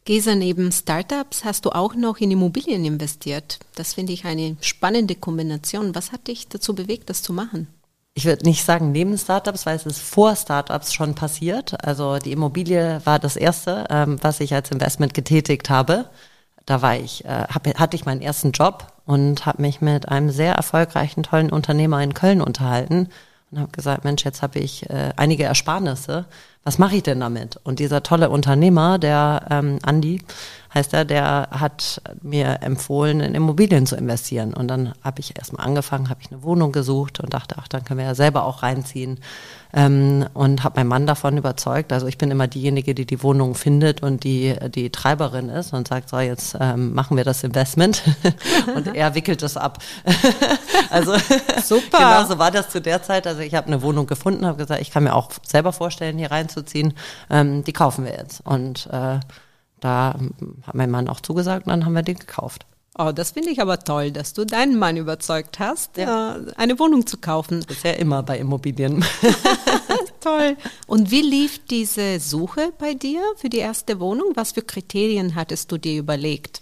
Gesa, 0.05 0.35
neben 0.35 0.71
Startups 0.71 1.45
hast 1.45 1.65
du 1.65 1.69
auch 1.69 1.95
noch 1.95 2.17
in 2.17 2.31
Immobilien 2.31 2.83
investiert. 2.83 3.59
Das 3.75 3.93
finde 3.93 4.11
ich 4.11 4.25
eine 4.25 4.57
spannende 4.59 5.15
Kombination. 5.15 5.95
Was 5.95 6.11
hat 6.11 6.27
dich 6.27 6.49
dazu 6.49 6.75
bewegt, 6.75 7.09
das 7.09 7.21
zu 7.21 7.31
machen? 7.31 7.67
Ich 8.13 8.25
würde 8.25 8.45
nicht 8.45 8.63
sagen 8.63 8.91
neben 8.91 9.17
Startups, 9.17 9.65
weil 9.65 9.77
es 9.77 9.85
ist 9.85 10.01
vor 10.01 10.35
Startups 10.35 10.93
schon 10.93 11.15
passiert. 11.15 11.83
Also 11.85 12.17
die 12.19 12.33
Immobilie 12.33 13.01
war 13.05 13.17
das 13.17 13.37
erste, 13.37 13.85
ähm, 13.89 14.17
was 14.21 14.41
ich 14.41 14.53
als 14.53 14.71
Investment 14.71 15.13
getätigt 15.13 15.69
habe. 15.69 16.09
Da 16.65 16.81
war 16.81 16.97
ich, 16.97 17.23
äh, 17.25 17.47
hab, 17.47 17.65
hatte 17.79 17.95
ich 17.95 18.05
meinen 18.05 18.21
ersten 18.21 18.51
Job 18.51 18.87
und 19.05 19.45
habe 19.45 19.61
mich 19.61 19.81
mit 19.81 20.09
einem 20.09 20.29
sehr 20.29 20.53
erfolgreichen, 20.53 21.23
tollen 21.23 21.49
Unternehmer 21.49 22.03
in 22.03 22.13
Köln 22.13 22.41
unterhalten 22.41 23.09
und 23.51 23.59
habe 23.59 23.71
gesagt, 23.71 24.03
Mensch, 24.03 24.23
jetzt 24.25 24.41
habe 24.41 24.59
ich 24.59 24.89
äh, 24.89 25.13
einige 25.15 25.43
Ersparnisse. 25.45 26.25
Was 26.63 26.77
mache 26.77 26.95
ich 26.95 27.03
denn 27.03 27.19
damit? 27.19 27.59
Und 27.63 27.79
dieser 27.79 28.03
tolle 28.03 28.29
Unternehmer, 28.29 28.97
der 28.97 29.45
ähm, 29.49 29.79
Andi 29.83 30.21
heißt 30.73 30.93
er, 30.93 31.05
der 31.05 31.49
hat 31.51 32.01
mir 32.21 32.59
empfohlen, 32.61 33.19
in 33.19 33.35
Immobilien 33.35 33.85
zu 33.85 33.95
investieren. 33.95 34.53
Und 34.53 34.67
dann 34.67 34.93
habe 35.03 35.19
ich 35.19 35.37
erstmal 35.37 35.65
angefangen, 35.65 36.09
habe 36.09 36.21
ich 36.21 36.31
eine 36.31 36.41
Wohnung 36.41 36.71
gesucht 36.71 37.19
und 37.19 37.33
dachte, 37.33 37.55
ach, 37.59 37.67
dann 37.67 37.83
können 37.83 37.99
wir 37.99 38.07
ja 38.07 38.15
selber 38.15 38.45
auch 38.45 38.63
reinziehen 38.63 39.19
ähm, 39.73 40.25
und 40.33 40.63
habe 40.63 40.79
meinen 40.79 40.87
Mann 40.87 41.07
davon 41.07 41.37
überzeugt. 41.37 41.91
Also 41.93 42.07
ich 42.07 42.17
bin 42.17 42.31
immer 42.31 42.47
diejenige, 42.47 42.95
die 42.95 43.05
die 43.05 43.21
Wohnung 43.21 43.55
findet 43.55 44.01
und 44.01 44.23
die 44.23 44.55
die 44.69 44.89
Treiberin 44.91 45.49
ist 45.49 45.73
und 45.73 45.87
sagt, 45.87 46.09
so 46.09 46.19
jetzt 46.19 46.55
ähm, 46.59 46.93
machen 46.93 47.17
wir 47.17 47.23
das 47.23 47.43
Investment 47.43 48.03
und 48.75 48.95
er 48.95 49.15
wickelt 49.15 49.43
es 49.43 49.57
ab. 49.57 49.79
also 50.89 51.13
super. 51.63 51.97
genau 51.97 52.25
so 52.25 52.39
war 52.39 52.51
das 52.51 52.69
zu 52.69 52.81
der 52.81 53.03
Zeit. 53.03 53.27
Also 53.27 53.41
ich 53.41 53.53
habe 53.55 53.67
eine 53.67 53.81
Wohnung 53.81 54.07
gefunden, 54.07 54.45
habe 54.45 54.57
gesagt, 54.57 54.81
ich 54.81 54.91
kann 54.91 55.03
mir 55.03 55.15
auch 55.15 55.31
selber 55.45 55.73
vorstellen, 55.73 56.17
hier 56.17 56.31
reinzuziehen. 56.31 56.52
Ähm, 57.29 57.63
die 57.63 57.73
kaufen 57.73 58.05
wir 58.05 58.13
jetzt 58.13 58.41
und 58.45 58.87
äh, 58.87 59.19
da 59.79 60.15
hat 60.63 60.75
mein 60.75 60.91
Mann 60.91 61.09
auch 61.09 61.19
zugesagt 61.19 61.65
und 61.65 61.71
dann 61.71 61.85
haben 61.85 61.93
wir 61.93 62.03
den 62.03 62.17
gekauft. 62.17 62.65
Oh, 62.97 63.11
das 63.11 63.31
finde 63.31 63.49
ich 63.49 63.59
aber 63.59 63.79
toll, 63.79 64.11
dass 64.11 64.33
du 64.33 64.45
deinen 64.45 64.77
Mann 64.77 64.97
überzeugt 64.97 65.57
hast, 65.57 65.97
ja. 65.97 66.35
Äh, 66.35 66.53
eine 66.57 66.77
Wohnung 66.77 67.07
zu 67.07 67.17
kaufen. 67.17 67.63
Das 67.67 67.77
ist 67.77 67.83
ja 67.83 67.91
immer 67.93 68.21
bei 68.21 68.37
Immobilien. 68.37 69.03
toll. 70.21 70.57
Und 70.85 71.09
wie 71.09 71.21
lief 71.21 71.65
diese 71.65 72.19
Suche 72.19 72.71
bei 72.77 72.93
dir 72.93 73.21
für 73.35 73.49
die 73.49 73.57
erste 73.57 73.99
Wohnung? 73.99 74.31
Was 74.35 74.51
für 74.51 74.61
Kriterien 74.61 75.33
hattest 75.33 75.71
du 75.71 75.77
dir 75.77 75.97
überlegt? 75.97 76.61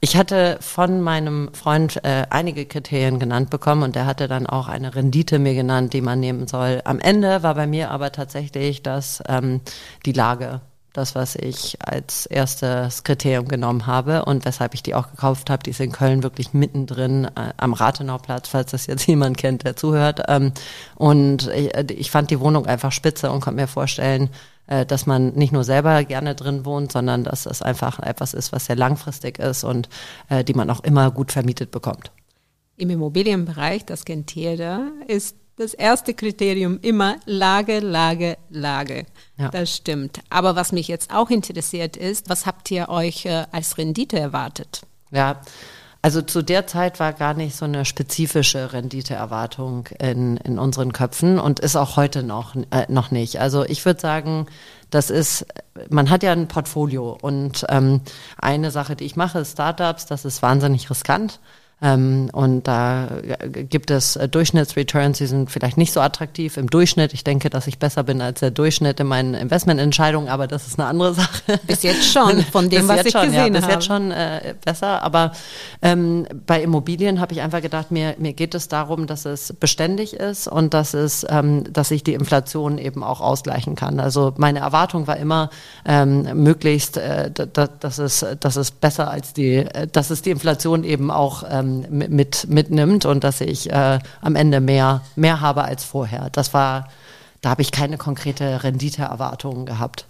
Ich 0.00 0.16
hatte 0.16 0.58
von 0.60 1.00
meinem 1.00 1.50
Freund 1.54 2.04
äh, 2.04 2.26
einige 2.30 2.66
Kriterien 2.66 3.18
genannt 3.18 3.50
bekommen 3.50 3.82
und 3.82 3.96
der 3.96 4.06
hatte 4.06 4.28
dann 4.28 4.46
auch 4.46 4.68
eine 4.68 4.94
Rendite 4.94 5.38
mir 5.38 5.54
genannt, 5.54 5.92
die 5.92 6.02
man 6.02 6.20
nehmen 6.20 6.46
soll. 6.46 6.82
Am 6.84 7.00
Ende 7.00 7.42
war 7.42 7.54
bei 7.54 7.66
mir 7.66 7.90
aber 7.90 8.12
tatsächlich 8.12 8.82
das 8.82 9.22
ähm, 9.28 9.60
die 10.04 10.12
Lage 10.12 10.60
das, 10.94 11.16
was 11.16 11.34
ich 11.34 11.76
als 11.84 12.24
erstes 12.24 13.02
Kriterium 13.02 13.48
genommen 13.48 13.86
habe 13.86 14.24
und 14.24 14.44
weshalb 14.44 14.74
ich 14.74 14.82
die 14.82 14.94
auch 14.94 15.10
gekauft 15.10 15.50
habe. 15.50 15.62
Die 15.64 15.70
ist 15.70 15.80
in 15.80 15.92
Köln 15.92 16.22
wirklich 16.22 16.54
mittendrin 16.54 17.24
äh, 17.24 17.52
am 17.56 17.72
Rathenauplatz, 17.74 18.48
falls 18.48 18.70
das 18.70 18.86
jetzt 18.86 19.06
jemand 19.08 19.36
kennt, 19.36 19.64
der 19.64 19.76
zuhört. 19.76 20.22
Ähm, 20.28 20.52
und 20.94 21.48
ich, 21.48 21.74
äh, 21.74 21.84
ich, 21.90 22.10
fand 22.10 22.30
die 22.30 22.40
Wohnung 22.40 22.66
einfach 22.66 22.92
spitze 22.92 23.30
und 23.32 23.40
konnte 23.40 23.60
mir 23.60 23.66
vorstellen, 23.66 24.30
dass 24.66 25.06
man 25.06 25.34
nicht 25.34 25.52
nur 25.52 25.64
selber 25.64 26.04
gerne 26.04 26.34
drin 26.34 26.64
wohnt, 26.64 26.92
sondern 26.92 27.24
dass 27.24 27.46
es 27.46 27.62
einfach 27.62 27.98
etwas 28.00 28.34
ist, 28.34 28.52
was 28.52 28.66
sehr 28.66 28.76
langfristig 28.76 29.38
ist 29.38 29.64
und 29.64 29.88
äh, 30.28 30.44
die 30.44 30.54
man 30.54 30.70
auch 30.70 30.82
immer 30.84 31.10
gut 31.10 31.32
vermietet 31.32 31.70
bekommt. 31.70 32.10
Im 32.76 32.90
Immobilienbereich, 32.90 33.84
das 33.84 34.04
kennt 34.04 34.34
jeder, 34.34 34.90
ist 35.06 35.36
das 35.56 35.74
erste 35.74 36.14
Kriterium 36.14 36.80
immer 36.80 37.16
Lage, 37.26 37.78
Lage, 37.78 38.36
Lage. 38.50 39.06
Ja. 39.36 39.50
Das 39.50 39.74
stimmt. 39.74 40.20
Aber 40.28 40.56
was 40.56 40.72
mich 40.72 40.88
jetzt 40.88 41.14
auch 41.14 41.30
interessiert 41.30 41.96
ist, 41.96 42.28
was 42.28 42.46
habt 42.46 42.70
ihr 42.70 42.88
euch 42.88 43.26
äh, 43.26 43.44
als 43.52 43.78
Rendite 43.78 44.18
erwartet? 44.18 44.82
Ja, 45.12 45.40
also 46.04 46.20
zu 46.20 46.42
der 46.42 46.66
Zeit 46.66 47.00
war 47.00 47.14
gar 47.14 47.32
nicht 47.32 47.56
so 47.56 47.64
eine 47.64 47.86
spezifische 47.86 48.74
Renditeerwartung 48.74 49.86
in, 49.98 50.36
in 50.36 50.58
unseren 50.58 50.92
Köpfen 50.92 51.38
und 51.38 51.60
ist 51.60 51.76
auch 51.76 51.96
heute 51.96 52.22
noch, 52.22 52.54
äh, 52.56 52.84
noch 52.88 53.10
nicht. 53.10 53.40
Also 53.40 53.64
ich 53.64 53.86
würde 53.86 54.00
sagen, 54.00 54.46
Das 54.90 55.10
ist, 55.10 55.46
man 55.88 56.10
hat 56.10 56.22
ja 56.22 56.32
ein 56.32 56.46
Portfolio 56.46 57.18
und 57.20 57.64
ähm, 57.68 58.02
eine 58.38 58.70
Sache, 58.70 58.96
die 58.96 59.04
ich 59.04 59.16
mache, 59.16 59.40
ist 59.40 59.52
Startups, 59.52 60.06
das 60.06 60.24
ist 60.24 60.42
wahnsinnig 60.42 60.88
riskant. 60.90 61.40
Ähm, 61.82 62.30
und 62.32 62.66
da 62.66 63.08
gibt 63.52 63.90
es 63.90 64.16
äh, 64.16 64.28
Durchschnittsreturns, 64.28 65.18
die 65.18 65.26
sind 65.26 65.50
vielleicht 65.50 65.76
nicht 65.76 65.92
so 65.92 66.00
attraktiv 66.00 66.56
im 66.56 66.70
Durchschnitt. 66.70 67.12
Ich 67.12 67.24
denke, 67.24 67.50
dass 67.50 67.66
ich 67.66 67.78
besser 67.78 68.04
bin 68.04 68.20
als 68.22 68.40
der 68.40 68.50
Durchschnitt 68.50 69.00
in 69.00 69.06
meinen 69.06 69.34
Investmententscheidungen, 69.34 70.28
aber 70.28 70.46
das 70.46 70.66
ist 70.66 70.78
eine 70.78 70.88
andere 70.88 71.14
Sache. 71.14 71.60
Bis 71.66 71.82
jetzt 71.82 72.10
schon, 72.10 72.42
von 72.42 72.70
dem, 72.70 72.88
was 72.88 73.04
ich 73.04 73.12
schon, 73.12 73.26
gesehen 73.26 73.54
ja, 73.54 73.60
bis 73.60 73.62
habe. 73.62 73.66
Bis 73.66 73.74
jetzt 73.74 73.86
schon 73.86 74.10
äh, 74.12 74.54
besser, 74.64 75.02
aber 75.02 75.32
ähm, 75.82 76.26
bei 76.46 76.62
Immobilien 76.62 77.20
habe 77.20 77.34
ich 77.34 77.40
einfach 77.40 77.60
gedacht, 77.60 77.90
mir, 77.90 78.14
mir 78.18 78.32
geht 78.32 78.54
es 78.54 78.68
darum, 78.68 79.06
dass 79.06 79.24
es 79.24 79.52
beständig 79.52 80.14
ist 80.14 80.46
und 80.46 80.74
dass 80.74 80.94
es, 80.94 81.26
ähm, 81.28 81.64
dass 81.72 81.90
ich 81.90 82.04
die 82.04 82.14
Inflation 82.14 82.78
eben 82.78 83.02
auch 83.02 83.20
ausgleichen 83.20 83.74
kann. 83.74 84.00
Also 84.00 84.32
meine 84.36 84.60
Erwartung 84.60 85.06
war 85.06 85.16
immer 85.16 85.50
ähm, 85.84 86.42
möglichst, 86.42 86.96
äh, 86.96 87.30
dass 87.30 87.98
es, 87.98 88.24
dass 88.40 88.56
es 88.56 88.70
besser 88.70 89.10
als 89.10 89.32
die, 89.32 89.56
äh, 89.56 89.86
dass 89.90 90.10
es 90.10 90.22
die 90.22 90.30
Inflation 90.30 90.84
eben 90.84 91.10
auch 91.10 91.42
ähm, 91.64 92.08
mit, 92.10 92.46
mitnimmt 92.48 93.04
und 93.04 93.24
dass 93.24 93.40
ich 93.40 93.70
äh, 93.70 93.98
am 94.20 94.36
Ende 94.36 94.60
mehr, 94.60 95.02
mehr 95.16 95.40
habe 95.40 95.64
als 95.64 95.84
vorher. 95.84 96.30
Das 96.30 96.54
war, 96.54 96.88
da 97.40 97.50
habe 97.50 97.62
ich 97.62 97.72
keine 97.72 97.98
konkrete 97.98 98.62
Renditeerwartungen 98.62 99.66
gehabt. 99.66 100.06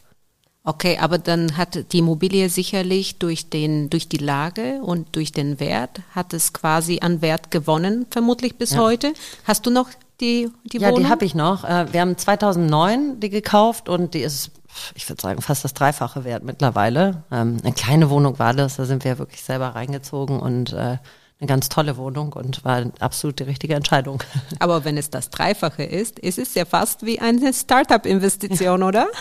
Okay, 0.66 0.96
aber 0.98 1.18
dann 1.18 1.58
hat 1.58 1.92
die 1.92 1.98
Immobilie 1.98 2.48
sicherlich 2.48 3.18
durch 3.18 3.50
den, 3.50 3.90
durch 3.90 4.08
die 4.08 4.16
Lage 4.16 4.80
und 4.82 5.14
durch 5.14 5.30
den 5.30 5.60
Wert 5.60 6.00
hat 6.14 6.32
es 6.32 6.54
quasi 6.54 7.00
an 7.02 7.20
Wert 7.20 7.50
gewonnen, 7.50 8.06
vermutlich 8.10 8.56
bis 8.56 8.70
ja. 8.70 8.78
heute. 8.78 9.12
Hast 9.44 9.66
du 9.66 9.70
noch 9.70 9.90
die, 10.22 10.50
die 10.64 10.78
ja, 10.78 10.88
Wohnung? 10.88 11.02
Ja, 11.02 11.06
die 11.06 11.12
habe 11.12 11.24
ich 11.26 11.34
noch. 11.34 11.64
Äh, 11.64 11.92
wir 11.92 12.00
haben 12.00 12.16
2009 12.16 13.20
die 13.20 13.28
gekauft 13.28 13.90
und 13.90 14.14
die 14.14 14.20
ist, 14.20 14.52
ich 14.94 15.06
würde 15.06 15.20
sagen, 15.20 15.42
fast 15.42 15.64
das 15.64 15.74
Dreifache 15.74 16.24
wert 16.24 16.44
mittlerweile. 16.44 17.24
Ähm, 17.30 17.58
eine 17.62 17.74
kleine 17.74 18.08
Wohnung 18.08 18.38
war 18.38 18.54
das, 18.54 18.76
da 18.76 18.86
sind 18.86 19.04
wir 19.04 19.18
wirklich 19.18 19.42
selber 19.42 19.74
reingezogen 19.74 20.40
und 20.40 20.72
äh, 20.72 20.96
eine 21.44 21.46
ganz 21.46 21.68
tolle 21.68 21.96
Wohnung 21.96 22.32
und 22.32 22.64
war 22.64 22.84
absolut 23.00 23.38
die 23.38 23.44
richtige 23.44 23.74
Entscheidung. 23.74 24.22
Aber 24.58 24.84
wenn 24.84 24.96
es 24.96 25.10
das 25.10 25.30
Dreifache 25.30 25.84
ist, 25.84 26.18
ist 26.18 26.38
es 26.38 26.54
ja 26.54 26.64
fast 26.64 27.04
wie 27.04 27.20
eine 27.20 27.52
Startup-Investition, 27.52 28.80
ja. 28.80 28.86
oder? 28.86 29.06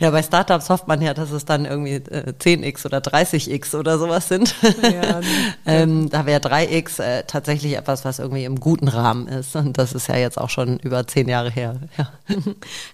Ja, 0.00 0.10
bei 0.10 0.20
Startups 0.20 0.68
hofft 0.68 0.88
man 0.88 1.00
ja, 1.00 1.14
dass 1.14 1.30
es 1.30 1.44
dann 1.44 1.64
irgendwie 1.64 1.98
10x 1.98 2.82
äh, 2.82 2.86
oder 2.86 2.98
30x 2.98 3.76
oder 3.76 3.96
sowas 3.96 4.26
sind. 4.26 4.52
Ja, 4.82 5.20
ähm, 5.66 6.10
da 6.10 6.26
wäre 6.26 6.40
3x 6.40 7.00
äh, 7.00 7.22
tatsächlich 7.24 7.76
etwas, 7.76 8.04
was 8.04 8.18
irgendwie 8.18 8.44
im 8.44 8.58
guten 8.58 8.88
Rahmen 8.88 9.28
ist. 9.28 9.54
Und 9.54 9.78
das 9.78 9.92
ist 9.92 10.08
ja 10.08 10.16
jetzt 10.16 10.38
auch 10.38 10.50
schon 10.50 10.80
über 10.80 11.06
zehn 11.06 11.28
Jahre 11.28 11.50
her. 11.50 11.76
Ja. 11.96 12.10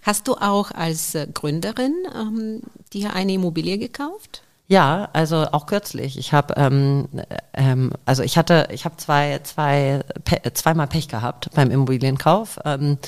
Hast 0.02 0.28
du 0.28 0.34
auch 0.34 0.70
als 0.70 1.14
äh, 1.14 1.26
Gründerin 1.32 1.94
ähm, 2.14 2.60
dir 2.92 3.14
eine 3.14 3.32
Immobilie 3.32 3.78
gekauft? 3.78 4.42
Ja, 4.70 5.08
also 5.14 5.46
auch 5.52 5.64
kürzlich. 5.64 6.18
Ich 6.18 6.34
habe, 6.34 6.52
ähm, 6.58 7.08
ähm, 7.54 7.90
also 8.04 8.22
ich 8.22 8.36
hatte, 8.36 8.68
ich 8.70 8.84
habe 8.84 8.98
zwei, 8.98 9.40
zwei, 9.42 10.00
pe 10.24 10.52
zweimal 10.52 10.86
Pech 10.86 11.08
gehabt 11.08 11.48
beim 11.54 11.70
Immobilienkauf. 11.70 12.58
Ähm, 12.66 12.98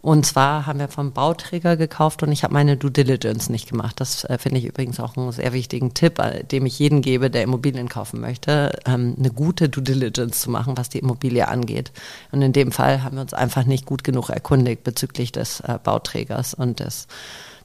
und 0.00 0.24
zwar 0.24 0.64
haben 0.64 0.78
wir 0.78 0.88
vom 0.88 1.12
Bauträger 1.12 1.76
gekauft 1.76 2.22
und 2.22 2.32
ich 2.32 2.42
habe 2.42 2.54
meine 2.54 2.78
Due 2.78 2.90
Diligence 2.90 3.50
nicht 3.50 3.68
gemacht. 3.68 4.00
Das 4.00 4.24
äh, 4.24 4.38
finde 4.38 4.60
ich 4.60 4.64
übrigens 4.64 4.98
auch 4.98 5.14
einen 5.18 5.30
sehr 5.30 5.52
wichtigen 5.52 5.92
Tipp, 5.92 6.18
äh, 6.20 6.42
dem 6.42 6.64
ich 6.64 6.78
jeden 6.78 7.02
gebe, 7.02 7.28
der 7.30 7.42
Immobilien 7.42 7.90
kaufen 7.90 8.18
möchte, 8.22 8.72
ähm, 8.86 9.14
eine 9.18 9.30
gute 9.30 9.68
Due 9.68 9.82
Diligence 9.82 10.40
zu 10.40 10.50
machen, 10.50 10.78
was 10.78 10.88
die 10.88 11.00
Immobilie 11.00 11.46
angeht. 11.46 11.92
Und 12.32 12.40
in 12.40 12.54
dem 12.54 12.72
Fall 12.72 13.02
haben 13.02 13.16
wir 13.16 13.22
uns 13.22 13.34
einfach 13.34 13.64
nicht 13.64 13.84
gut 13.84 14.04
genug 14.04 14.30
erkundigt 14.30 14.84
bezüglich 14.84 15.32
des 15.32 15.60
äh, 15.60 15.78
Bauträgers 15.84 16.54
und 16.54 16.80
des 16.80 17.08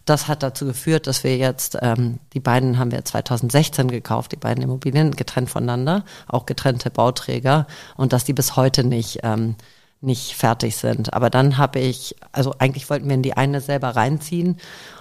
das 0.05 0.27
hat 0.27 0.43
dazu 0.43 0.65
geführt, 0.65 1.07
dass 1.07 1.24
wir 1.24 1.35
jetzt, 1.38 1.77
ähm, 1.81 2.19
die 2.33 2.39
beiden 2.39 2.77
haben 2.77 2.91
wir 2.91 3.03
2016 3.03 3.89
gekauft, 3.89 4.31
die 4.31 4.38
beiden 4.38 4.63
Immobilien, 4.63 5.12
getrennt 5.12 5.50
voneinander, 5.50 6.05
auch 6.27 6.45
getrennte 6.45 6.91
Bauträger 6.91 7.65
und 7.97 8.13
dass 8.13 8.24
die 8.24 8.33
bis 8.33 8.55
heute 8.55 8.83
nicht, 8.83 9.19
ähm, 9.24 9.55
nicht 10.01 10.35
fertig 10.35 10.77
sind. 10.77 11.13
Aber 11.13 11.31
dann 11.31 11.57
habe 11.57 11.79
ich, 11.79 12.15
also 12.31 12.53
eigentlich 12.59 12.89
wollten 12.89 13.07
wir 13.07 13.15
in 13.15 13.24
die 13.24 13.35
eine 13.35 13.62
selber 13.62 13.95
reinziehen 13.95 14.57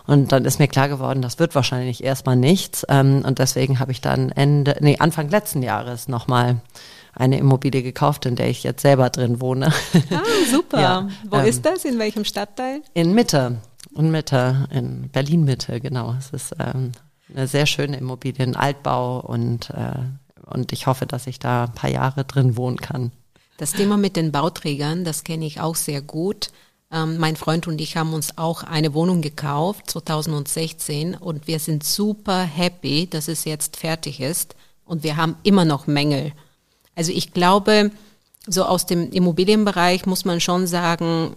und 0.06 0.32
dann 0.32 0.46
ist 0.46 0.58
mir 0.58 0.68
klar 0.68 0.88
geworden, 0.88 1.20
das 1.20 1.38
wird 1.38 1.54
wahrscheinlich 1.54 2.02
erstmal 2.02 2.36
nichts. 2.36 2.86
Ähm, 2.88 3.22
und 3.26 3.38
deswegen 3.38 3.80
habe 3.80 3.92
ich 3.92 4.00
dann 4.00 4.30
Ende, 4.30 4.76
nee, 4.80 4.96
Anfang 4.98 5.28
letzten 5.28 5.62
Jahres 5.62 6.08
nochmal 6.08 6.62
eine 7.12 7.38
Immobilie 7.38 7.82
gekauft, 7.82 8.24
in 8.26 8.36
der 8.36 8.48
ich 8.48 8.62
jetzt 8.62 8.82
selber 8.82 9.10
drin 9.10 9.40
wohne. 9.40 9.66
Ah, 10.10 10.22
super. 10.50 10.80
ja, 10.80 11.08
Wo 11.28 11.36
ähm, 11.36 11.44
ist 11.44 11.64
das? 11.64 11.84
In 11.84 11.98
welchem 11.98 12.24
Stadtteil? 12.24 12.80
In 12.94 13.14
Mitte 13.14 13.58
und 13.92 14.10
Mitte, 14.10 14.68
in 14.70 15.08
Berlin 15.10 15.44
Mitte, 15.44 15.80
genau. 15.80 16.14
Es 16.18 16.30
ist 16.30 16.54
ähm, 16.58 16.92
eine 17.34 17.46
sehr 17.46 17.66
schöne 17.66 17.96
Immobilie, 17.96 18.44
ein 18.44 18.56
Altbau 18.56 19.20
und, 19.20 19.70
äh, 19.70 19.98
und 20.46 20.72
ich 20.72 20.86
hoffe, 20.86 21.06
dass 21.06 21.26
ich 21.26 21.38
da 21.38 21.64
ein 21.64 21.74
paar 21.74 21.90
Jahre 21.90 22.24
drin 22.24 22.56
wohnen 22.56 22.78
kann. 22.78 23.12
Das 23.56 23.72
Thema 23.72 23.96
mit 23.96 24.16
den 24.16 24.32
Bauträgern, 24.32 25.04
das 25.04 25.22
kenne 25.22 25.46
ich 25.46 25.60
auch 25.60 25.76
sehr 25.76 26.02
gut. 26.02 26.50
Ähm, 26.90 27.18
mein 27.18 27.36
Freund 27.36 27.66
und 27.66 27.80
ich 27.80 27.96
haben 27.96 28.12
uns 28.12 28.36
auch 28.36 28.62
eine 28.62 28.94
Wohnung 28.94 29.20
gekauft, 29.20 29.90
2016, 29.90 31.14
und 31.14 31.46
wir 31.46 31.58
sind 31.58 31.84
super 31.84 32.42
happy, 32.42 33.06
dass 33.08 33.28
es 33.28 33.44
jetzt 33.44 33.76
fertig 33.76 34.20
ist. 34.20 34.54
Und 34.84 35.02
wir 35.02 35.16
haben 35.16 35.36
immer 35.44 35.64
noch 35.64 35.86
Mängel. 35.86 36.32
Also 36.94 37.12
ich 37.12 37.32
glaube, 37.32 37.90
so 38.46 38.64
aus 38.64 38.86
dem 38.86 39.10
Immobilienbereich 39.10 40.06
muss 40.06 40.24
man 40.24 40.40
schon 40.40 40.66
sagen, 40.66 41.34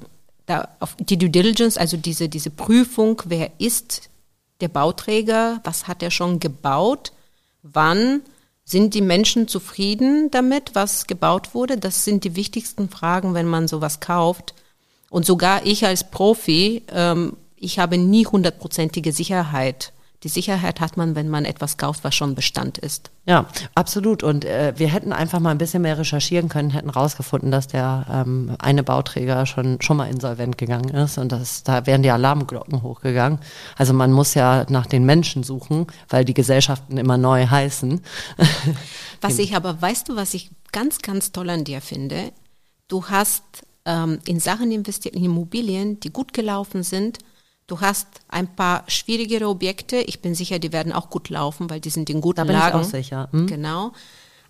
da 0.48 0.70
auf 0.80 0.96
die 1.00 1.18
Due 1.18 1.30
Diligence, 1.30 1.78
also 1.78 1.98
diese, 1.98 2.30
diese 2.30 2.50
Prüfung, 2.50 3.22
wer 3.26 3.52
ist 3.60 4.10
der 4.62 4.70
Bauträger, 4.70 5.60
was 5.64 5.88
hat 5.88 6.02
er 6.02 6.10
schon 6.10 6.40
gebaut, 6.40 7.12
wann 7.62 8.22
sind 8.64 8.96
die 8.96 9.02
Menschen 9.02 9.48
zufrieden 9.48 10.32
damit, 10.32 10.74
was 10.74 11.06
gebaut 11.06 11.54
wurde? 11.54 11.78
Das 11.78 12.04
sind 12.04 12.24
die 12.24 12.36
wichtigsten 12.36 12.90
Fragen, 12.90 13.34
wenn 13.34 13.46
man 13.46 13.68
sowas 13.68 14.00
kauft. 14.00 14.56
Und 15.10 15.26
sogar 15.26 15.66
ich 15.66 15.86
als 15.86 16.10
Profi, 16.10 16.84
ähm, 16.92 17.38
ich 17.56 17.80
habe 17.80 17.98
nie 17.98 18.26
hundertprozentige 18.26 19.12
Sicherheit 19.12 19.94
die 20.28 20.34
Sicherheit 20.34 20.82
hat 20.82 20.98
man, 20.98 21.16
wenn 21.16 21.30
man 21.30 21.46
etwas 21.46 21.78
kauft, 21.78 22.04
was 22.04 22.14
schon 22.14 22.36
Bestand 22.36 22.78
ist. 22.78 23.12
Ja, 23.26 23.46
absolut. 23.76 24.24
Und 24.24 24.44
äh, 24.44 24.74
wir 24.76 24.90
hätten 24.90 25.14
einfach 25.14 25.40
mal 25.40 25.52
ein 25.52 25.58
bisschen 25.58 25.84
mehr 25.84 25.98
recherchieren 25.98 26.50
können, 26.50 26.70
hätten 26.70 26.90
rausgefunden, 26.90 27.50
dass 27.50 27.68
der 27.68 28.06
ähm, 28.12 28.54
eine 28.60 28.84
Bauträger 28.84 29.46
schon 29.46 29.80
schon 29.80 29.96
mal 29.96 30.10
insolvent 30.10 30.58
gegangen 30.58 30.90
ist 30.90 31.18
und 31.18 31.32
das, 31.32 31.64
da 31.64 31.86
wären 31.86 32.04
die 32.04 32.12
Alarmglocken 32.12 32.84
hochgegangen. 32.84 33.40
Also 33.78 33.94
man 33.94 34.12
muss 34.12 34.34
ja 34.34 34.66
nach 34.68 34.86
den 34.86 35.06
Menschen 35.06 35.44
suchen, 35.44 35.88
weil 36.10 36.26
die 36.26 36.34
Gesellschaften 36.34 36.98
immer 36.98 37.18
neu 37.18 37.48
heißen. 37.48 38.02
was 39.22 39.40
ich 39.40 39.56
aber, 39.56 39.82
weißt 39.82 40.10
du, 40.10 40.18
was 40.18 40.34
ich 40.34 40.50
ganz, 40.74 40.98
ganz 41.00 41.32
toll 41.32 41.50
an 41.50 41.64
dir 41.64 41.80
finde? 41.80 42.34
Du 42.90 43.06
hast 43.06 43.44
ähm, 43.86 44.20
in 44.26 44.42
Sachen 44.42 44.74
investiert, 44.74 45.16
in 45.16 45.24
Immobilien, 45.24 46.02
die 46.02 46.12
gut 46.12 46.34
gelaufen 46.34 46.84
sind, 46.84 47.20
Du 47.68 47.82
hast 47.82 48.08
ein 48.30 48.56
paar 48.56 48.84
schwierigere 48.88 49.50
Objekte. 49.50 49.98
Ich 49.98 50.22
bin 50.22 50.34
sicher, 50.36 50.58
die 50.58 50.72
werden 50.72 50.94
auch 50.94 51.10
gut 51.10 51.30
laufen, 51.30 51.70
weil 51.70 51.82
die 51.82 51.90
sind 51.90 52.10
in 52.10 52.22
guten 52.22 52.38
da 52.38 52.44
bin 52.46 52.54
Lagen. 52.54 52.80
Ich 52.80 52.86
auch 52.86 52.90
sicher. 52.90 53.30
Hm? 53.32 53.48
Genau. 53.48 53.92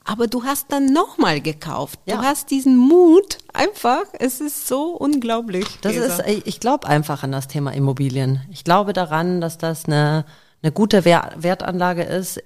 Aber 0.05 0.27
du 0.27 0.43
hast 0.43 0.71
dann 0.71 0.93
nochmal 0.93 1.41
gekauft. 1.41 1.99
Ja. 2.05 2.17
Du 2.17 2.21
hast 2.21 2.51
diesen 2.51 2.77
Mut 2.77 3.39
einfach. 3.53 4.03
Es 4.19 4.39
ist 4.39 4.67
so 4.67 4.91
unglaublich. 4.91 5.65
Das 5.81 5.95
ist, 5.95 6.23
ich 6.45 6.59
glaube 6.59 6.87
einfach 6.87 7.23
an 7.23 7.31
das 7.31 7.47
Thema 7.47 7.73
Immobilien. 7.73 8.41
Ich 8.51 8.63
glaube 8.63 8.93
daran, 8.93 9.41
dass 9.41 9.57
das 9.57 9.85
eine, 9.85 10.23
eine 10.61 10.71
gute 10.71 11.03
Wertanlage 11.03 12.03
ist, 12.03 12.41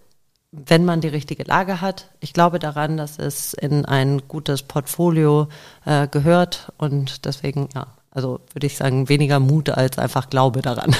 wenn 0.51 0.85
man 0.85 1.01
die 1.01 1.09
richtige 1.09 1.43
Lage 1.43 1.81
hat. 1.81 2.09
Ich 2.19 2.33
glaube 2.33 2.59
daran, 2.59 2.97
dass 2.97 3.19
es 3.19 3.53
in 3.53 3.85
ein 3.85 4.27
gutes 4.27 4.63
Portfolio 4.63 5.47
äh, 5.85 6.07
gehört 6.07 6.71
und 6.77 7.25
deswegen, 7.25 7.69
ja, 7.75 7.87
also 8.12 8.41
würde 8.53 8.68
ich 8.68 8.77
sagen, 8.77 9.10
weniger 9.10 9.39
Mut 9.39 9.70
als 9.70 9.98
einfach 9.98 10.30
Glaube 10.30 10.62
daran. 10.62 10.96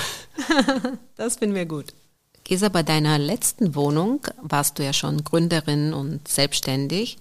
das 1.16 1.38
finden 1.38 1.56
wir 1.56 1.66
gut. 1.66 1.94
Gesa, 2.44 2.70
bei 2.70 2.84
deiner 2.84 3.20
letzten 3.20 3.76
Wohnung 3.76 4.22
warst 4.42 4.80
du 4.80 4.84
ja 4.84 4.94
schon 4.94 5.24
Gründerin 5.24 5.94
und 5.94 6.28
selbstständig. 6.28 7.18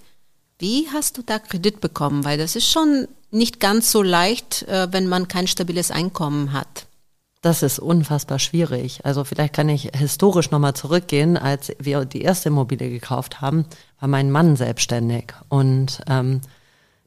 Wie 0.59 0.89
hast 0.93 1.19
du 1.19 1.23
da 1.23 1.39
Kredit 1.39 1.81
bekommen? 1.81 2.25
Weil 2.25 2.39
das 2.39 2.57
ist 2.57 2.71
schon 2.71 3.09
nicht 3.31 3.61
ganz 3.61 3.91
so 3.91 4.03
leicht, 4.03 4.63
äh, 4.63 4.89
wenn 4.91 5.07
man 5.07 5.29
kein 5.29 5.47
stabiles 5.47 5.91
Einkommen 5.91 6.53
hat. 6.53 6.87
Das 7.43 7.63
ist 7.63 7.79
unfassbar 7.79 8.39
schwierig. 8.39 9.01
Also 9.05 9.25
vielleicht 9.25 9.55
kann 9.55 9.69
ich 9.71 9.91
historisch 9.95 10.51
nochmal 10.51 10.75
zurückgehen. 10.75 11.39
Als 11.39 11.73
wir 11.79 12.05
die 12.05 12.21
erste 12.21 12.51
Immobilie 12.51 12.91
gekauft 12.91 13.41
haben, 13.41 13.65
war 13.99 14.09
mein 14.09 14.31
Mann 14.31 14.57
selbstständig. 14.57 15.33
Und 15.49 16.03
ähm, 16.07 16.43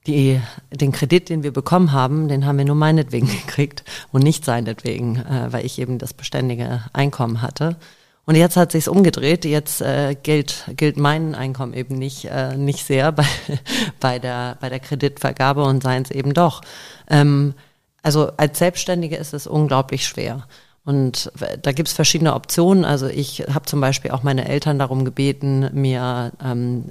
die, 0.07 0.41
den 0.71 0.91
Kredit, 0.91 1.29
den 1.29 1.43
wir 1.43 1.53
bekommen 1.53 1.91
haben, 1.91 2.27
den 2.27 2.45
haben 2.45 2.57
wir 2.57 2.65
nur 2.65 2.75
meinetwegen 2.75 3.27
gekriegt 3.45 3.83
und 4.11 4.23
nicht 4.23 4.45
seinetwegen, 4.45 5.17
äh, 5.17 5.51
weil 5.51 5.65
ich 5.65 5.79
eben 5.79 5.97
das 5.97 6.13
beständige 6.13 6.83
Einkommen 6.93 7.41
hatte. 7.41 7.77
Und 8.25 8.35
jetzt 8.35 8.55
hat 8.55 8.71
sich's 8.71 8.87
umgedreht. 8.87 9.43
Jetzt 9.43 9.81
äh, 9.81 10.15
gilt, 10.21 10.65
gilt 10.77 10.97
mein 10.97 11.35
Einkommen 11.35 11.73
eben 11.73 11.95
nicht, 11.95 12.25
äh, 12.25 12.55
nicht 12.55 12.85
sehr 12.85 13.11
bei, 13.11 13.25
bei, 13.99 14.19
der, 14.19 14.57
bei 14.61 14.69
der 14.69 14.79
Kreditvergabe 14.79 15.63
und 15.63 15.83
seins 15.83 16.09
eben 16.09 16.33
doch. 16.33 16.61
Ähm, 17.09 17.53
also 18.01 18.31
als 18.37 18.59
Selbstständige 18.59 19.17
ist 19.17 19.33
es 19.33 19.47
unglaublich 19.47 20.05
schwer. 20.05 20.47
Und 20.85 21.31
da 21.61 21.71
gibt 21.71 21.87
es 21.87 21.93
verschiedene 21.93 22.33
Optionen. 22.33 22.83
Also 22.83 23.07
ich 23.07 23.45
habe 23.53 23.65
zum 23.65 23.79
Beispiel 23.79 24.11
auch 24.11 24.23
meine 24.23 24.49
Eltern 24.49 24.79
darum 24.79 25.05
gebeten, 25.05 25.69
mir 25.73 26.33
ähm, 26.43 26.85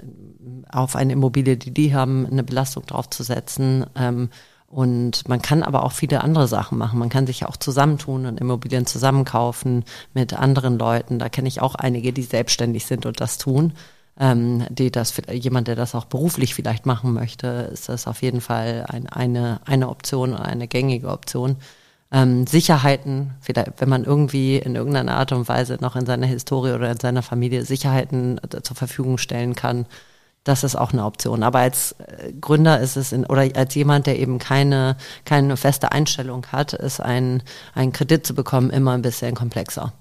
auf 0.71 0.97
eine 0.97 1.13
Immobilie, 1.13 1.57
die 1.57 1.73
die 1.73 1.95
haben, 1.95 2.27
eine 2.27 2.43
Belastung 2.43 2.87
draufzusetzen. 2.87 3.87
Ähm, 3.97 4.31
und 4.67 5.29
man 5.29 5.43
kann 5.43 5.63
aber 5.63 5.85
auch 5.85 5.93
viele 5.93 6.23
andere 6.23 6.49
Sachen 6.49 6.79
machen. 6.79 6.99
Man 6.99 7.11
kann 7.11 7.27
sich 7.27 7.41
ja 7.41 7.49
auch 7.49 7.59
zusammentun 7.59 8.25
und 8.25 8.41
Immobilien 8.41 8.87
zusammenkaufen 8.87 9.85
mit 10.15 10.33
anderen 10.33 10.79
Leuten. 10.79 11.19
Da 11.19 11.29
kenne 11.29 11.49
ich 11.49 11.61
auch 11.61 11.75
einige, 11.75 12.15
die 12.15 12.23
selbstständig 12.23 12.87
sind 12.87 13.05
und 13.05 13.21
das 13.21 13.37
tun. 13.37 13.75
Ähm, 14.19 14.65
die 14.71 14.91
das 14.91 15.15
jemand, 15.31 15.69
der 15.69 15.77
das 15.77 15.95
auch 15.95 16.07
beruflich 16.07 16.55
vielleicht 16.55 16.87
machen 16.87 17.13
möchte, 17.13 17.47
ist 17.73 17.89
das 17.89 18.07
auf 18.07 18.23
jeden 18.23 18.41
Fall 18.41 18.87
ein, 18.89 19.07
eine 19.09 19.61
eine 19.65 19.89
Option, 19.89 20.35
eine 20.35 20.69
gängige 20.69 21.09
Option. 21.09 21.57
Ähm, 22.11 22.47
Sicherheiten, 22.47 23.33
vielleicht, 23.41 23.81
wenn 23.81 23.89
man 23.89 24.05
irgendwie 24.05 24.57
in 24.59 24.75
irgendeiner 24.75 25.17
Art 25.17 25.33
und 25.33 25.49
Weise 25.49 25.79
noch 25.81 25.97
in 25.97 26.05
seiner 26.05 26.27
Historie 26.27 26.73
oder 26.73 26.91
in 26.91 27.01
seiner 27.01 27.23
Familie 27.23 27.65
Sicherheiten 27.65 28.39
zur 28.63 28.77
Verfügung 28.77 29.17
stellen 29.17 29.55
kann, 29.55 29.87
das 30.45 30.65
ist 30.65 30.77
auch 30.77 30.93
eine 30.93 31.05
Option. 31.05 31.43
Aber 31.43 31.61
als 31.61 31.93
äh, 31.93 32.33
Gründer 32.41 32.81
ist 32.81 32.97
es 32.97 33.13
in, 33.13 33.27
oder 33.27 33.49
als 33.55 33.75
jemand, 33.75 34.07
der 34.07 34.19
eben 34.19 34.39
keine, 34.39 34.97
keine 35.25 35.57
feste 35.57 35.93
Einstellung 35.93 36.47
hat, 36.51 36.73
ist 36.73 37.01
ein, 37.01 37.43
ein 37.75 37.93
Kredit 37.93 38.27
zu 38.27 38.35
bekommen 38.35 38.71
immer 38.71 38.93
ein 38.93 39.03
bisschen 39.03 39.35
komplexer. 39.35 39.93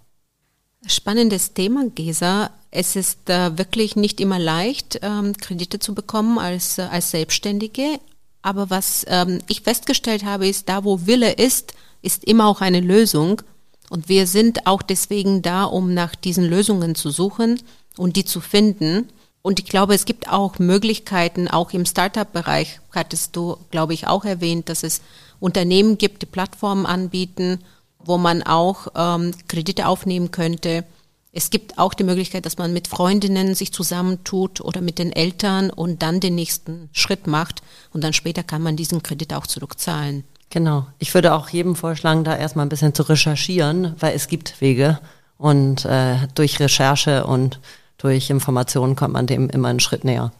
Spannendes 0.88 1.54
Thema, 1.54 1.90
Gesa. 1.94 2.50
Es 2.72 2.96
ist 2.96 3.30
äh, 3.30 3.58
wirklich 3.58 3.96
nicht 3.96 4.20
immer 4.20 4.40
leicht, 4.40 5.00
ähm, 5.04 5.38
Kredite 5.38 5.78
zu 5.78 5.94
bekommen 5.94 6.40
als, 6.40 6.80
äh, 6.80 6.84
als 6.84 7.12
Selbstständige. 7.12 8.00
Aber 8.42 8.72
was 8.72 9.06
ähm, 9.08 9.40
ich 9.48 9.62
festgestellt 9.62 10.26
habe, 10.26 10.48
ist, 10.48 10.70
da 10.70 10.84
wo 10.84 11.06
Wille 11.06 11.34
ist, 11.34 11.74
ist 12.02 12.24
immer 12.24 12.48
auch 12.48 12.62
eine 12.62 12.80
Lösung. 12.80 13.44
Und 13.90 14.10
wir 14.10 14.26
sind 14.26 14.66
auch 14.66 14.82
deswegen 14.82 15.44
da, 15.44 15.66
um 15.66 15.94
nach 15.94 16.16
diesen 16.16 16.46
Lösungen 16.46 16.96
zu 16.96 17.12
suchen 17.12 17.62
und 17.98 18.16
die 18.16 18.26
zu 18.26 18.42
finden. 18.42 19.10
Und 19.42 19.60
ich 19.60 19.66
glaube, 19.66 19.96
es 19.96 20.06
gibt 20.06 20.30
auch 20.30 20.60
Möglichkeiten, 20.60 21.48
auch 21.48 21.72
im 21.72 21.86
Startup-Bereich, 21.86 22.80
hattest 22.92 23.36
du, 23.36 23.58
glaube 23.72 23.94
ich, 23.94 24.08
auch 24.08 24.24
erwähnt, 24.24 24.70
dass 24.70 24.84
es 24.84 25.02
Unternehmen 25.40 25.98
gibt, 25.98 26.22
die 26.22 26.28
Plattformen 26.28 26.86
anbieten, 26.86 27.60
wo 27.98 28.18
man 28.18 28.44
auch 28.44 28.88
ähm, 28.96 29.34
Kredite 29.48 29.88
aufnehmen 29.88 30.32
könnte. 30.32 30.86
Es 31.34 31.50
gibt 31.50 31.78
auch 31.80 31.94
die 31.94 32.04
Möglichkeit, 32.04 32.46
dass 32.46 32.58
man 32.58 32.74
mit 32.74 32.88
Freundinnen 32.88 33.56
sich 33.56 33.72
zusammentut 33.72 34.62
oder 34.62 34.82
mit 34.82 35.00
den 35.00 35.12
Eltern 35.12 35.70
und 35.70 36.04
dann 36.04 36.20
den 36.20 36.36
nächsten 36.36 36.90
Schritt 36.92 37.26
macht 37.26 37.62
und 37.94 38.04
dann 38.04 38.14
später 38.14 38.44
kann 38.44 38.62
man 38.62 38.76
diesen 38.76 39.02
Kredit 39.02 39.34
auch 39.34 39.48
zurückzahlen. 39.48 40.24
Genau. 40.50 40.86
Ich 41.00 41.14
würde 41.14 41.34
auch 41.34 41.50
jedem 41.50 41.76
vorschlagen, 41.76 42.26
da 42.26 42.36
erstmal 42.36 42.66
ein 42.66 42.70
bisschen 42.70 42.94
zu 42.94 43.04
recherchieren, 43.04 43.96
weil 44.00 44.14
es 44.14 44.28
gibt 44.28 44.60
Wege 44.60 45.00
und 45.38 45.86
äh, 45.86 46.28
durch 46.36 46.60
Recherche 46.60 47.26
und 47.26 47.60
durch 48.02 48.30
Informationen 48.30 48.96
kommt 48.96 49.14
man 49.14 49.28
dem 49.28 49.50
immer 49.50 49.70
einen 49.70 49.80
Schritt 49.80 50.04
näher. 50.04 50.32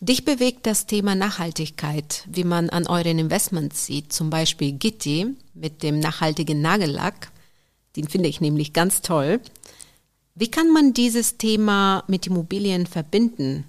Dich 0.00 0.24
bewegt 0.24 0.66
das 0.66 0.86
Thema 0.86 1.14
Nachhaltigkeit, 1.14 2.24
wie 2.28 2.44
man 2.44 2.68
an 2.70 2.86
euren 2.86 3.18
Investments 3.18 3.86
sieht, 3.86 4.12
zum 4.12 4.30
Beispiel 4.30 4.72
Gitti 4.72 5.34
mit 5.54 5.82
dem 5.82 5.98
nachhaltigen 5.98 6.60
Nagellack. 6.60 7.30
Den 7.96 8.08
finde 8.08 8.28
ich 8.28 8.40
nämlich 8.40 8.72
ganz 8.72 9.02
toll. 9.02 9.40
Wie 10.34 10.50
kann 10.50 10.72
man 10.72 10.92
dieses 10.92 11.38
Thema 11.38 12.04
mit 12.06 12.26
Immobilien 12.26 12.86
verbinden? 12.86 13.64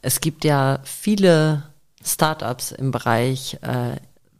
Es 0.00 0.20
gibt 0.20 0.44
ja 0.44 0.80
viele 0.84 1.64
Startups 2.04 2.72
im 2.72 2.90
Bereich 2.90 3.58
äh, 3.62 3.96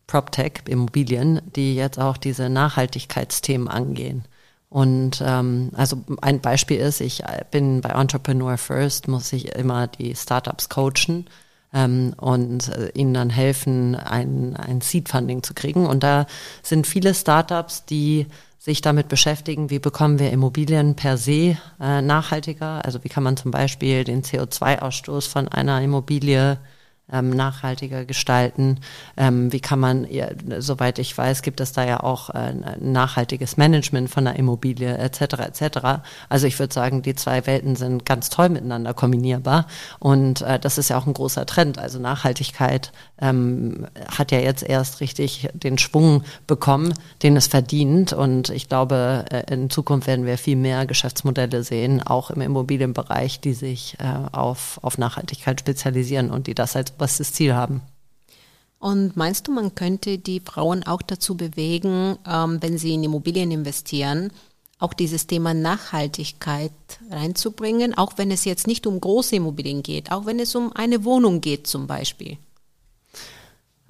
PropTech, 0.07 0.65
Immobilien, 0.67 1.41
die 1.55 1.75
jetzt 1.75 1.99
auch 1.99 2.17
diese 2.17 2.49
Nachhaltigkeitsthemen 2.49 3.69
angehen. 3.69 4.25
Und 4.73 5.23
ähm, 5.23 5.71
also 5.75 5.99
ein 6.23 6.41
Beispiel 6.41 6.79
ist, 6.79 7.03
ich 7.03 7.23
bin 7.51 7.83
bei 7.83 7.91
Entrepreneur 7.91 8.57
First, 8.57 9.07
muss 9.07 9.31
ich 9.35 9.55
immer 9.55 9.87
die 9.87 10.17
Startups 10.17 10.71
coachen 10.71 11.27
ähm, 11.75 12.15
und 12.17 12.69
äh, 12.69 12.89
ihnen 12.95 13.13
dann 13.13 13.29
helfen, 13.29 13.95
ein, 13.95 14.57
ein 14.57 14.81
Seed-Funding 14.81 15.43
zu 15.43 15.53
kriegen. 15.53 15.85
Und 15.85 16.03
da 16.03 16.25
sind 16.63 16.87
viele 16.87 17.13
Startups, 17.13 17.85
die 17.85 18.27
sich 18.59 18.81
damit 18.81 19.09
beschäftigen, 19.09 19.69
wie 19.69 19.79
bekommen 19.79 20.19
wir 20.19 20.31
Immobilien 20.31 20.97
per 20.97 21.19
se 21.19 21.59
äh, 21.79 22.01
nachhaltiger. 22.01 22.83
Also 22.83 23.05
wie 23.05 23.11
kann 23.11 23.25
man 23.25 23.37
zum 23.37 23.51
Beispiel 23.51 24.05
den 24.05 24.23
CO2-Ausstoß 24.23 25.29
von 25.29 25.49
einer 25.49 25.83
Immobilie 25.83 26.57
ähm, 27.11 27.31
nachhaltiger 27.31 28.05
gestalten? 28.05 28.81
Ähm, 29.17 29.53
wie 29.53 29.61
kann 29.61 29.81
man, 29.81 30.05
ja, 30.11 30.29
soweit 30.59 30.99
ich 30.99 31.17
weiß, 31.17 31.43
gibt 31.43 31.61
es 31.61 31.73
da 31.73 31.85
ja 31.85 32.01
auch 32.01 32.31
äh, 32.31 32.55
nachhaltiges 32.81 33.57
Management 33.57 34.11
von 34.11 34.25
der 34.25 34.37
Immobilie 34.37 34.97
etc. 34.97 35.21
etc. 35.39 35.79
Also 36.29 36.47
ich 36.47 36.59
würde 36.59 36.73
sagen, 36.73 37.03
die 37.03 37.15
zwei 37.15 37.47
Welten 37.47 37.77
sind 37.77 38.07
ganz 38.07 38.31
toll 38.31 38.49
miteinander 38.49 38.95
kombinierbar 38.95 39.67
und 39.99 40.43
äh, 40.43 40.59
das 40.59 40.79
ist 40.79 40.91
ja 40.91 40.99
auch 40.99 41.07
ein 41.07 41.15
großer 41.15 41.47
Trend. 41.47 41.79
Also 41.79 41.99
Nachhaltigkeit 41.99 42.93
ähm, 43.21 43.87
hat 44.09 44.33
ja 44.33 44.39
jetzt 44.39 44.63
erst 44.63 45.01
richtig 45.01 45.49
den 45.55 45.79
Schwung 45.79 46.23
bekommen, 46.47 46.95
den 47.23 47.37
es 47.37 47.47
verdient 47.47 48.13
und 48.13 48.51
ich 48.51 48.69
glaube, 48.69 49.25
äh, 49.31 49.53
in 49.53 49.71
Zukunft 49.71 50.07
werden 50.07 50.27
wir 50.27 50.39
viel 50.39 50.57
mehr 50.57 50.87
Geschäftsmodelle 50.87 51.63
sehen, 51.63 52.03
auch 52.03 52.31
im 52.31 52.41
Immobilienbereich, 52.41 53.41
die 53.41 53.55
sich 53.55 53.97
äh, 53.99 54.07
auf, 54.33 54.79
auf 54.83 54.99
Nachhaltigkeit 54.99 55.61
spezialisieren 55.61 56.31
und 56.31 56.47
die 56.47 56.55
das 56.55 56.77
als 56.77 56.92
oberstes 56.95 57.33
Ziel 57.33 57.55
haben. 57.55 57.83
Und 58.79 59.17
meinst 59.17 59.47
du, 59.47 59.53
man 59.53 59.75
könnte 59.75 60.19
die 60.19 60.41
Frauen 60.41 60.83
auch 60.83 61.03
dazu 61.03 61.37
bewegen, 61.37 62.19
ähm, 62.27 62.59
wenn 62.61 62.79
sie 62.79 62.95
in 62.95 63.05
Immobilien 63.05 63.53
investieren, 63.53 64.33
auch 64.81 64.93
dieses 64.93 65.29
Thema 65.29 65.55
Nachhaltigkeit 65.55 66.73
reinzubringen, 67.09 67.97
auch 67.97 68.19
wenn 68.19 68.33
es 68.33 68.45
jetzt 68.45 68.67
nicht 68.67 68.87
um 68.87 69.01
große 69.01 69.37
Immobilien 69.37 69.85
geht, 69.85 70.11
auch 70.11 70.27
wenn 70.27 70.41
es 70.41 70.57
um 70.57 70.73
eine 70.73 71.05
Wohnung 71.05 71.41
geht 71.41 71.69
zum 71.69 71.87
Beispiel? 71.87 72.39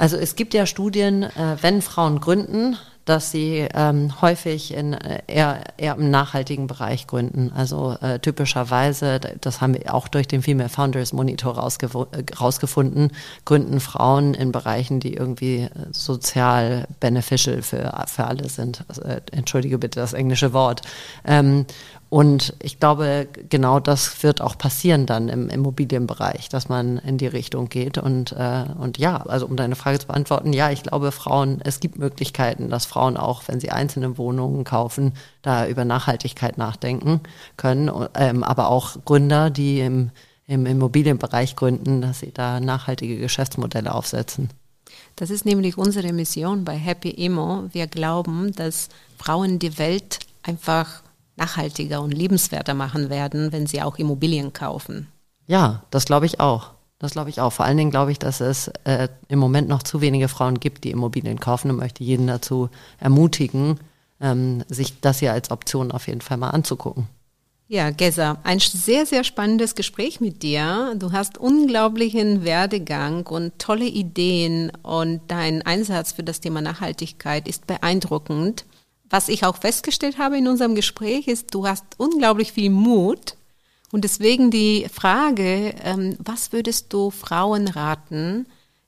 Also 0.03 0.17
es 0.17 0.35
gibt 0.35 0.53
ja 0.53 0.67
Studien, 0.67 1.23
äh, 1.23 1.57
wenn 1.61 1.81
Frauen 1.81 2.19
gründen, 2.19 2.77
dass 3.05 3.31
sie 3.31 3.69
ähm, 3.73 4.21
häufig 4.21 4.75
in 4.75 4.95
äh, 4.95 5.23
eher, 5.29 5.63
eher 5.77 5.95
im 5.95 6.11
nachhaltigen 6.11 6.67
Bereich 6.67 7.07
gründen. 7.07 7.53
Also 7.55 7.97
äh, 8.01 8.19
typischerweise, 8.19 9.21
das 9.41 9.61
haben 9.61 9.75
wir 9.75 9.95
auch 9.95 10.09
durch 10.09 10.27
den 10.27 10.43
Female 10.43 10.69
Founders 10.69 11.13
Monitor 11.13 11.53
äh, 11.57 12.35
rausgefunden, 12.35 13.13
gründen 13.45 13.79
Frauen 13.79 14.35
in 14.35 14.51
Bereichen, 14.51 14.99
die 14.99 15.15
irgendwie 15.15 15.61
äh, 15.61 15.71
sozial 15.93 16.89
beneficial 16.99 17.63
für, 17.63 18.05
für 18.09 18.25
alle 18.25 18.49
sind. 18.49 18.85
Also, 18.89 19.03
äh, 19.03 19.21
entschuldige 19.31 19.79
bitte 19.79 20.01
das 20.01 20.15
englische 20.15 20.53
Wort. 20.53 20.83
Ähm, 21.25 21.65
und 22.13 22.53
ich 22.63 22.79
glaube, 22.79 23.27
genau 23.49 23.81
das 23.81 24.23
wird 24.23 24.43
auch 24.43 24.59
passieren 24.59 25.07
dann 25.07 25.31
im 25.31 25.49
Immobilienbereich, 25.49 26.51
dass 26.51 26.69
man 26.69 26.99
in 26.99 27.17
die 27.17 27.27
Richtung 27.27 27.71
geht. 27.71 27.97
Und, 27.97 28.33
äh, 28.33 28.67
und 28.79 28.99
ja, 28.99 29.23
also 29.23 29.47
um 29.47 29.57
deine 29.57 29.77
Frage 29.77 29.99
zu 29.99 30.09
beantworten, 30.09 30.53
ja, 30.53 30.71
ich 30.71 30.83
glaube, 30.83 31.11
Frauen, 31.11 31.63
es 31.65 31.81
gibt 31.81 31.97
Möglichkeiten, 31.97 32.69
dass 32.69 32.85
Frauen 32.85 33.17
auch, 33.17 33.45
wenn 33.49 33.61
sie 33.61 33.71
einzelne 33.71 34.19
Wohnungen 34.19 34.65
kaufen, 34.65 35.15
da 35.41 35.67
über 35.67 35.87
Nachhaltigkeit 35.87 36.59
nachdenken 36.59 37.21
können. 37.57 37.91
Ähm, 38.13 38.45
aber 38.45 38.69
auch 38.69 38.99
Gründer, 39.07 39.49
die 39.49 39.81
im, 39.81 40.11
im 40.47 40.67
Immobilienbereich 40.67 41.57
gründen, 41.57 42.03
dass 42.03 42.21
sie 42.21 42.31
da 42.31 42.61
nachhaltige 42.61 43.17
Geschäftsmodelle 43.17 43.91
aufsetzen. 43.91 44.51
Das 45.17 45.31
ist 45.31 45.47
nämlich 45.47 45.79
unsere 45.79 46.13
Mission 46.13 46.67
bei 46.67 46.77
Happy 46.77 47.15
Emo. 47.17 47.71
Wir 47.73 47.87
glauben, 47.87 48.53
dass 48.53 48.91
Frauen 49.17 49.59
die 49.59 49.79
Welt 49.79 50.19
einfach 50.43 51.03
nachhaltiger 51.37 52.03
und 52.03 52.13
lebenswerter 52.13 52.75
machen 52.75 53.11
werden, 53.11 53.53
wenn 53.53 53.67
sie 53.67 53.83
auch 53.83 53.99
Immobilien 53.99 54.53
kaufen. 54.53 55.09
Ja, 55.47 55.83
das 55.91 56.05
glaube 56.05 56.27
ich 56.27 56.41
auch. 56.41 56.71
Das 56.99 57.13
glaube 57.13 57.31
ich 57.31 57.41
auch. 57.41 57.53
Vor 57.53 57.65
allen 57.65 57.77
Dingen 57.77 57.91
glaube 57.91 58.13
ich, 58.13 58.19
dass 58.19 58.41
es 58.41 58.69
äh, 58.85 59.09
im 59.29 59.39
Moment 59.39 59.69
noch 59.69 59.83
zu 59.83 60.01
wenige 60.01 60.29
Frauen 60.29 60.61
gibt, 60.61 60.85
die 60.85 60.93
Immobilien 60.93 61.41
kaufen 61.41 61.71
und 61.71 61.77
möchte 61.77 62.05
jeden 62.05 62.29
dazu 62.29 62.69
ermutigen, 63.01 63.81
ähm, 64.21 64.63
sich 64.69 65.01
das 65.01 65.19
hier 65.19 65.33
als 65.33 65.51
Option 65.51 65.91
auf 65.91 66.07
jeden 66.07 66.21
Fall 66.21 66.37
mal 66.37 66.51
anzugucken. 66.51 67.09
Ja, 67.73 67.91
Gesa, 67.91 68.37
ein 68.45 68.61
sehr, 68.61 69.07
sehr 69.07 69.25
spannendes 69.25 69.75
Gespräch 69.75 70.21
mit 70.21 70.43
dir. 70.43 70.95
Du 70.97 71.13
hast 71.13 71.39
unglaublichen 71.39 72.45
Werdegang 72.45 73.27
und 73.27 73.59
tolle 73.59 73.87
Ideen 73.87 74.71
und 74.83 75.23
dein 75.29 75.63
Einsatz 75.63 76.13
für 76.13 76.23
das 76.23 76.41
Thema 76.41 76.61
Nachhaltigkeit 76.61 77.49
ist 77.49 77.67
beeindruckend. 77.67 78.67
Was 79.13 79.29
ich 79.29 79.45
auch 79.45 79.59
festgestellt 79.59 80.17
habe 80.17 80.39
in 80.39 80.49
unserem 80.49 80.75
Gespräch 80.75 81.29
ist, 81.29 81.53
du 81.53 81.67
hast 81.67 81.85
unglaublich 81.99 82.53
viel 82.53 82.71
Mut. 82.71 83.37
Und 83.91 84.05
deswegen 84.05 84.51
die 84.51 84.87
Frage, 84.91 85.75
ähm, 85.85 86.17
was 86.19 86.51
würdest 86.51 86.95
du 86.95 87.11
Frauen 87.11 87.69
raten, 87.69 88.47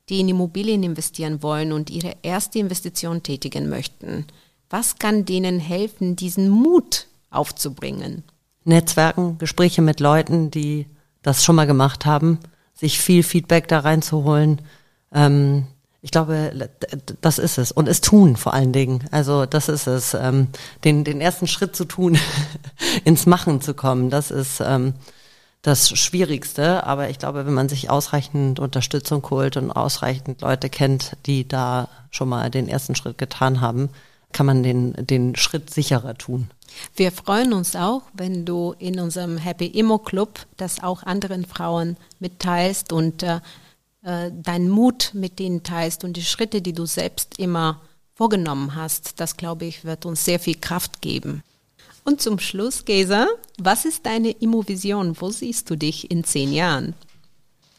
die 0.08 0.20
in 0.20 0.30
Immobilien 0.30 0.82
investieren 0.82 1.42
wollen 1.42 1.72
und 1.72 1.90
ihre 1.90 2.16
erste 2.22 2.58
Investition 2.58 3.22
tätigen 3.22 3.68
möchten? 3.68 4.24
Was 4.70 4.98
kann 4.98 5.26
denen 5.26 5.60
helfen, 5.60 6.16
diesen 6.16 6.48
Mut 6.48 7.06
aufzubringen? 7.28 8.24
Netzwerken, 8.64 9.36
Gespräche 9.36 9.82
mit 9.82 10.00
Leuten, 10.00 10.50
die 10.50 10.86
das 11.20 11.44
schon 11.44 11.56
mal 11.56 11.66
gemacht 11.66 12.06
haben, 12.06 12.38
sich 12.72 12.98
viel 12.98 13.24
Feedback 13.24 13.68
da 13.68 13.80
reinzuholen. 13.80 14.62
Ähm, 15.12 15.66
Ich 16.04 16.10
glaube, 16.10 16.68
das 17.22 17.38
ist 17.38 17.56
es. 17.56 17.72
Und 17.72 17.88
es 17.88 18.02
tun 18.02 18.36
vor 18.36 18.52
allen 18.52 18.74
Dingen. 18.74 19.08
Also 19.10 19.46
das 19.46 19.70
ist 19.70 19.86
es. 19.86 20.12
Ähm, 20.12 20.48
den, 20.84 21.02
den 21.02 21.22
ersten 21.22 21.46
Schritt 21.46 21.74
zu 21.74 21.86
tun, 21.86 22.18
ins 23.04 23.24
Machen 23.24 23.62
zu 23.62 23.72
kommen, 23.72 24.10
das 24.10 24.30
ist 24.30 24.60
ähm, 24.60 24.92
das 25.62 25.88
Schwierigste. 25.88 26.86
Aber 26.86 27.08
ich 27.08 27.18
glaube, 27.18 27.46
wenn 27.46 27.54
man 27.54 27.70
sich 27.70 27.88
ausreichend 27.88 28.60
Unterstützung 28.60 29.24
holt 29.30 29.56
und 29.56 29.70
ausreichend 29.70 30.42
Leute 30.42 30.68
kennt, 30.68 31.16
die 31.24 31.48
da 31.48 31.88
schon 32.10 32.28
mal 32.28 32.50
den 32.50 32.68
ersten 32.68 32.94
Schritt 32.94 33.16
getan 33.16 33.62
haben, 33.62 33.88
kann 34.34 34.44
man 34.44 34.62
den, 34.62 34.92
den 35.06 35.34
Schritt 35.36 35.70
sicherer 35.70 36.18
tun. 36.18 36.50
Wir 36.96 37.12
freuen 37.12 37.54
uns 37.54 37.76
auch, 37.76 38.02
wenn 38.12 38.44
du 38.44 38.74
in 38.78 39.00
unserem 39.00 39.38
Happy 39.38 39.68
Immo 39.68 39.96
Club 39.96 40.40
das 40.58 40.82
auch 40.82 41.02
anderen 41.02 41.46
Frauen 41.46 41.96
mitteilst 42.20 42.92
und 42.92 43.22
äh, 43.22 43.40
äh, 44.04 44.30
deinen 44.32 44.68
Mut 44.68 45.10
mit 45.14 45.38
denen 45.38 45.62
teilst 45.62 46.04
und 46.04 46.16
die 46.16 46.24
Schritte, 46.24 46.62
die 46.62 46.72
du 46.72 46.86
selbst 46.86 47.38
immer 47.38 47.80
vorgenommen 48.14 48.74
hast. 48.74 49.20
Das, 49.20 49.36
glaube 49.36 49.64
ich, 49.64 49.84
wird 49.84 50.06
uns 50.06 50.24
sehr 50.24 50.38
viel 50.38 50.56
Kraft 50.56 51.00
geben. 51.00 51.42
Und 52.04 52.20
zum 52.20 52.38
Schluss, 52.38 52.84
Gesa, 52.84 53.26
was 53.58 53.84
ist 53.84 54.04
deine 54.04 54.30
Immovision? 54.30 55.16
Wo 55.18 55.30
siehst 55.30 55.70
du 55.70 55.76
dich 55.76 56.10
in 56.10 56.22
zehn 56.22 56.52
Jahren? 56.52 56.94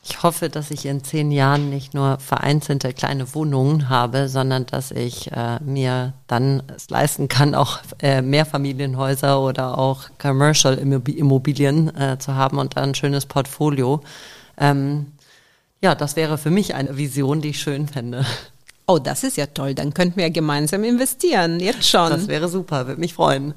Ich 0.07 0.21
hoffe, 0.21 0.49
dass 0.49 0.69
ich 0.69 0.85
in 0.85 1.03
zehn 1.03 1.31
Jahren 1.31 1.69
nicht 1.71 1.95
nur 1.95 2.19
vereinzelte 2.19 2.93
kleine 2.93 3.33
Wohnungen 3.33 3.89
habe, 3.89 4.29
sondern 4.29 4.67
dass 4.67 4.91
ich 4.91 5.31
äh, 5.31 5.59
mir 5.63 6.13
dann 6.27 6.61
es 6.75 6.91
leisten 6.91 7.27
kann, 7.27 7.55
auch 7.55 7.79
äh, 7.99 8.21
Mehrfamilienhäuser 8.21 9.41
oder 9.41 9.77
auch 9.79 10.09
Commercial 10.19 10.77
Immobilien 10.77 11.95
äh, 11.95 12.19
zu 12.19 12.35
haben 12.35 12.59
und 12.59 12.77
ein 12.77 12.93
schönes 12.93 13.25
Portfolio. 13.25 14.01
Ähm, 14.57 15.07
ja, 15.86 15.93
das 15.93 16.15
wäre 16.15 16.39
für 16.39 16.50
mich 16.50 16.74
eine 16.74 16.98
Vision, 16.98 17.41
die 17.41 17.50
ich 17.50 17.60
schön 17.60 17.88
fände. 17.88 18.26
Oh, 18.88 18.98
das 18.98 19.24
ist 19.24 19.38
ja 19.38 19.45
toll. 19.45 19.76
Dann 19.76 19.93
könnten 19.93 20.17
wir 20.17 20.32
gemeinsam 20.32 20.84
investieren. 20.84 21.60
Jetzt 21.60 21.88
schon. 21.88 22.10
Das 22.10 22.28
wäre 22.28 22.50
super. 22.50 22.88
Würde 22.88 23.00
mich 23.00 23.13
freuen. 23.13 23.54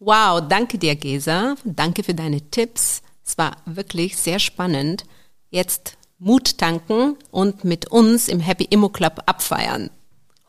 Wow, 0.00 0.42
danke 0.46 0.76
dir, 0.76 0.96
Gesa. 0.96 1.54
Danke 1.64 2.02
für 2.02 2.12
deine 2.12 2.42
Tipps. 2.50 3.00
Es 3.24 3.38
war 3.38 3.56
wirklich 3.64 4.18
sehr 4.18 4.38
spannend. 4.38 5.04
Jetzt 5.48 5.96
Mut 6.18 6.58
tanken 6.58 7.16
und 7.30 7.64
mit 7.64 7.90
uns 7.90 8.28
im 8.28 8.40
Happy 8.40 8.64
Immo 8.64 8.90
Club 8.90 9.22
abfeiern. 9.24 9.88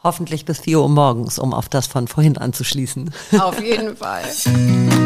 Hoffentlich 0.04 0.44
bis 0.44 0.60
4 0.60 0.82
Uhr 0.82 0.90
morgens, 0.90 1.40
um 1.40 1.54
auf 1.54 1.70
das 1.70 1.88
von 1.88 2.10
vorhin 2.10 2.38
anzuschließen. 2.38 3.14
Auf 3.40 3.64
jeden 3.64 3.96
Fall. 3.96 4.26